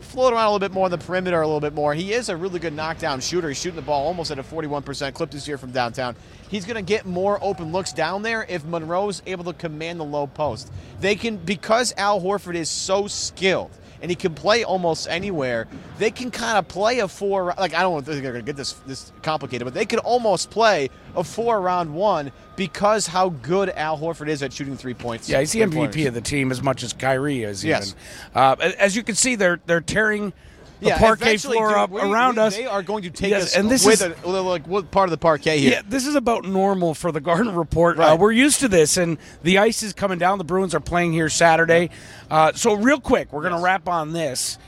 float 0.00 0.32
around 0.32 0.44
a 0.46 0.50
little 0.52 0.60
bit 0.60 0.72
more 0.72 0.84
on 0.84 0.90
the 0.90 0.98
perimeter 0.98 1.40
a 1.42 1.46
little 1.46 1.60
bit 1.60 1.74
more. 1.74 1.92
He 1.92 2.12
is 2.12 2.28
a 2.28 2.36
really 2.36 2.60
good 2.60 2.72
knockdown 2.72 3.20
shooter. 3.20 3.48
He's 3.48 3.60
shooting 3.60 3.76
the 3.76 3.82
ball 3.82 4.06
almost 4.06 4.30
at 4.30 4.38
a 4.38 4.42
41% 4.42 5.12
clip 5.12 5.30
this 5.30 5.48
year 5.48 5.58
from 5.58 5.72
downtown. 5.72 6.14
He's 6.48 6.64
going 6.64 6.76
to 6.76 6.82
get 6.82 7.04
more 7.04 7.38
open 7.42 7.72
looks 7.72 7.92
down 7.92 8.22
there 8.22 8.46
if 8.48 8.64
Monroe's 8.64 9.20
able 9.26 9.44
to 9.44 9.52
command 9.52 9.98
the 9.98 10.04
low 10.04 10.26
post. 10.28 10.70
They 11.00 11.16
can, 11.16 11.36
because 11.36 11.92
Al 11.96 12.20
Horford 12.20 12.54
is 12.54 12.70
so 12.70 13.06
skilled 13.08 13.70
and 14.00 14.10
he 14.10 14.14
can 14.14 14.34
play 14.34 14.64
almost 14.64 15.08
anywhere. 15.08 15.66
They 15.98 16.10
can 16.10 16.30
kind 16.30 16.58
of 16.58 16.68
play 16.68 17.00
a 17.00 17.08
four. 17.08 17.54
Like 17.58 17.74
I 17.74 17.82
don't 17.82 18.04
think 18.04 18.22
they're 18.22 18.32
going 18.32 18.44
to 18.44 18.46
get 18.46 18.56
this 18.56 18.74
this 18.86 19.12
complicated, 19.22 19.64
but 19.64 19.74
they 19.74 19.86
could 19.86 19.98
almost 20.00 20.50
play 20.50 20.90
a 21.16 21.24
four 21.24 21.60
round 21.60 21.94
one 21.94 22.32
because 22.56 23.06
how 23.06 23.30
good 23.30 23.70
Al 23.70 23.98
Horford 23.98 24.28
is 24.28 24.42
at 24.42 24.52
shooting 24.52 24.76
three 24.76 24.94
points. 24.94 25.28
Yeah, 25.28 25.40
he's 25.40 25.52
the. 25.52 25.60
MVP 25.60 26.06
of 26.06 26.14
the 26.14 26.20
team 26.20 26.50
as 26.50 26.62
much 26.62 26.82
as 26.82 26.92
Kyrie 26.92 27.42
is. 27.42 27.64
Yes. 27.64 27.94
Even. 28.32 28.42
Uh, 28.42 28.56
as 28.78 28.96
you 28.96 29.02
can 29.02 29.14
see, 29.14 29.34
they're 29.34 29.60
they're 29.66 29.80
tearing 29.80 30.32
the 30.80 30.88
Yeah, 30.88 30.98
parquet 30.98 31.36
floor 31.38 31.76
up 31.76 31.90
we- 31.90 32.00
around 32.00 32.36
we- 32.36 32.42
us. 32.42 32.56
They 32.56 32.66
are 32.66 32.82
going 32.82 33.02
to 33.02 33.10
take 33.10 33.30
Yes, 33.30 33.42
us 33.44 33.56
and 33.56 33.70
this 33.70 33.84
with 33.84 34.00
is- 34.02 34.12
a, 34.24 34.28
like 34.28 34.66
what 34.66 34.90
part 34.90 35.08
of 35.08 35.10
the 35.10 35.18
parquet 35.18 35.58
here? 35.58 35.72
Yeah, 35.72 35.82
this 35.88 36.06
is 36.06 36.14
about 36.14 36.44
normal 36.44 36.94
for 36.94 37.10
the 37.12 37.20
Garden 37.20 37.54
Report. 37.54 37.98
Uh, 37.98 38.16
we're 38.18 38.32
used 38.32 38.60
to 38.60 38.68
this, 38.68 38.96
and 38.96 39.18
the 39.42 39.58
ice 39.58 39.82
is 39.82 39.92
coming 39.92 40.18
down. 40.18 40.38
The 40.38 40.44
Bruins 40.44 40.74
are 40.74 40.80
playing 40.80 41.12
here 41.12 41.28
Saturday. 41.28 41.90
Uh, 42.30 42.52
so, 42.54 42.74
real 42.74 43.00
quick, 43.00 43.32
we're 43.32 43.42
going 43.42 43.54
to 43.54 43.60
wrap 43.60 43.88
on 43.88 44.12
this. 44.12 44.58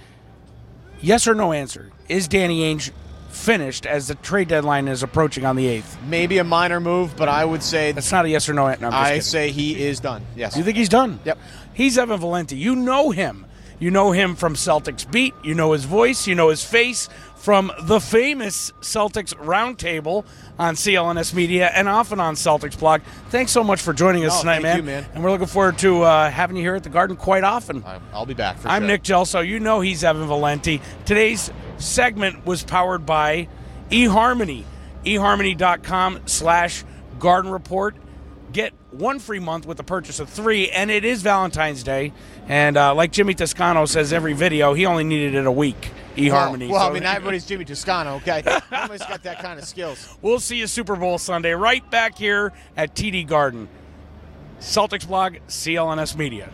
Yes 1.00 1.26
or 1.26 1.35
no 1.35 1.52
answer. 1.52 1.90
Is 2.09 2.29
Danny 2.29 2.62
Ainge 2.75 2.90
finished 3.31 3.87
as 3.87 4.09
the 4.09 4.17
trade 4.17 4.49
deadline 4.49 4.88
is 4.88 5.02
approaching 5.02 5.47
on 5.47 5.57
the 5.57 5.67
8th? 5.67 6.02
Maybe 6.09 6.38
a 6.38 6.45
minor 6.45 6.81
move, 6.81 7.17
but 7.17 7.29
I 7.29 7.45
would 7.45 7.62
say 7.62 7.93
That's 7.93 8.11
not 8.12 8.25
a 8.25 8.29
yes 8.29 8.49
or 8.49 8.55
no. 8.55 8.67
no 8.81 8.90
I 8.93 9.11
kidding. 9.11 9.23
say 9.23 9.50
he 9.50 9.81
is 9.83 10.00
done. 10.00 10.23
Yes. 10.37 10.57
You 10.57 10.64
think 10.64 10.76
he's 10.76 10.88
done? 10.88 11.21
Yep. 11.25 11.38
He's 11.73 11.97
Evan 11.97 12.19
Valenti. 12.21 12.57
You 12.57 12.75
know 12.76 13.11
him. 13.11 13.47
You 13.80 13.90
know 13.90 14.12
him 14.12 14.37
from 14.37 14.54
Celtics 14.54 15.10
Beat. 15.10 15.34
You 15.42 15.54
know 15.54 15.72
his 15.72 15.84
voice. 15.87 16.26
You 16.28 16.34
know 16.37 16.50
his 16.50 16.62
face 16.62 17.08
from 17.34 17.72
the 17.84 17.99
famous 17.99 18.70
Celtics 18.82 19.34
Roundtable 19.34 20.26
on 20.58 20.75
CLNS 20.75 21.32
Media 21.32 21.68
and 21.75 21.88
often 21.88 22.20
on 22.20 22.34
Celtics 22.34 22.78
Blog. 22.78 23.00
Thanks 23.30 23.50
so 23.52 23.64
much 23.64 23.80
for 23.80 23.94
joining 23.94 24.26
us 24.26 24.37
Oh, 24.37 24.40
tonight, 24.42 24.60
thank 24.60 24.64
man. 24.64 24.76
you, 24.76 24.82
man. 24.82 25.06
And 25.14 25.25
we're 25.25 25.30
looking 25.30 25.46
forward 25.46 25.78
to 25.78 26.02
uh, 26.02 26.30
having 26.30 26.56
you 26.56 26.62
here 26.62 26.75
at 26.75 26.82
the 26.84 26.90
Garden 26.90 27.16
quite 27.16 27.42
often. 27.42 27.82
I'll 28.12 28.26
be 28.26 28.34
back. 28.34 28.58
For 28.58 28.68
I'm 28.68 28.82
sure. 28.82 28.88
Nick 28.88 29.02
Gelso. 29.02 29.46
You 29.46 29.58
know 29.58 29.80
he's 29.80 30.04
Evan 30.04 30.26
Valenti. 30.26 30.82
Today's 31.06 31.50
segment 31.78 32.44
was 32.44 32.62
powered 32.62 33.06
by 33.06 33.49
eHarmony. 33.90 34.64
eHarmony.com 35.06 36.20
slash 36.26 36.84
garden 37.18 37.50
report. 37.50 37.96
Get 38.52 38.73
one 38.90 39.19
free 39.19 39.38
month 39.38 39.66
with 39.66 39.76
the 39.76 39.85
purchase 39.85 40.19
of 40.19 40.28
three, 40.28 40.71
and 40.71 40.90
it 40.90 41.04
is 41.04 41.23
Valentine's 41.23 41.83
Day. 41.83 42.12
And 42.49 42.76
uh, 42.76 42.95
like 42.95 43.12
Jimmy 43.12 43.35
Toscano 43.35 43.85
says 43.85 44.12
every 44.12 44.33
video, 44.33 44.75
he 44.75 44.87
only 44.87 45.04
needed 45.04 45.35
it 45.35 45.47
a 45.47 45.52
week. 45.52 45.90
eHarmony. 46.16 46.69
Well, 46.69 46.71
well 46.71 46.80
So 46.80 46.90
I 46.90 46.92
mean, 46.92 47.02
not 47.04 47.16
everybody's 47.16 47.47
Jimmy 47.47 47.64
Toscano, 47.64 48.16
okay? 48.16 48.42
Nobody's 48.73 49.07
got 49.07 49.23
that 49.23 49.40
kind 49.40 49.59
of 49.59 49.64
skills. 49.66 50.16
We'll 50.21 50.40
see 50.40 50.57
you 50.57 50.66
Super 50.66 50.97
Bowl 50.97 51.19
Sunday 51.19 51.52
right 51.52 51.88
back 51.90 52.19
here 52.19 52.52
at 52.76 52.95
TD 52.95 53.26
Garden. 53.26 53.69
Celtics 54.59 55.07
blog, 55.07 55.37
CLNS 55.49 56.16
Media. 56.16 56.50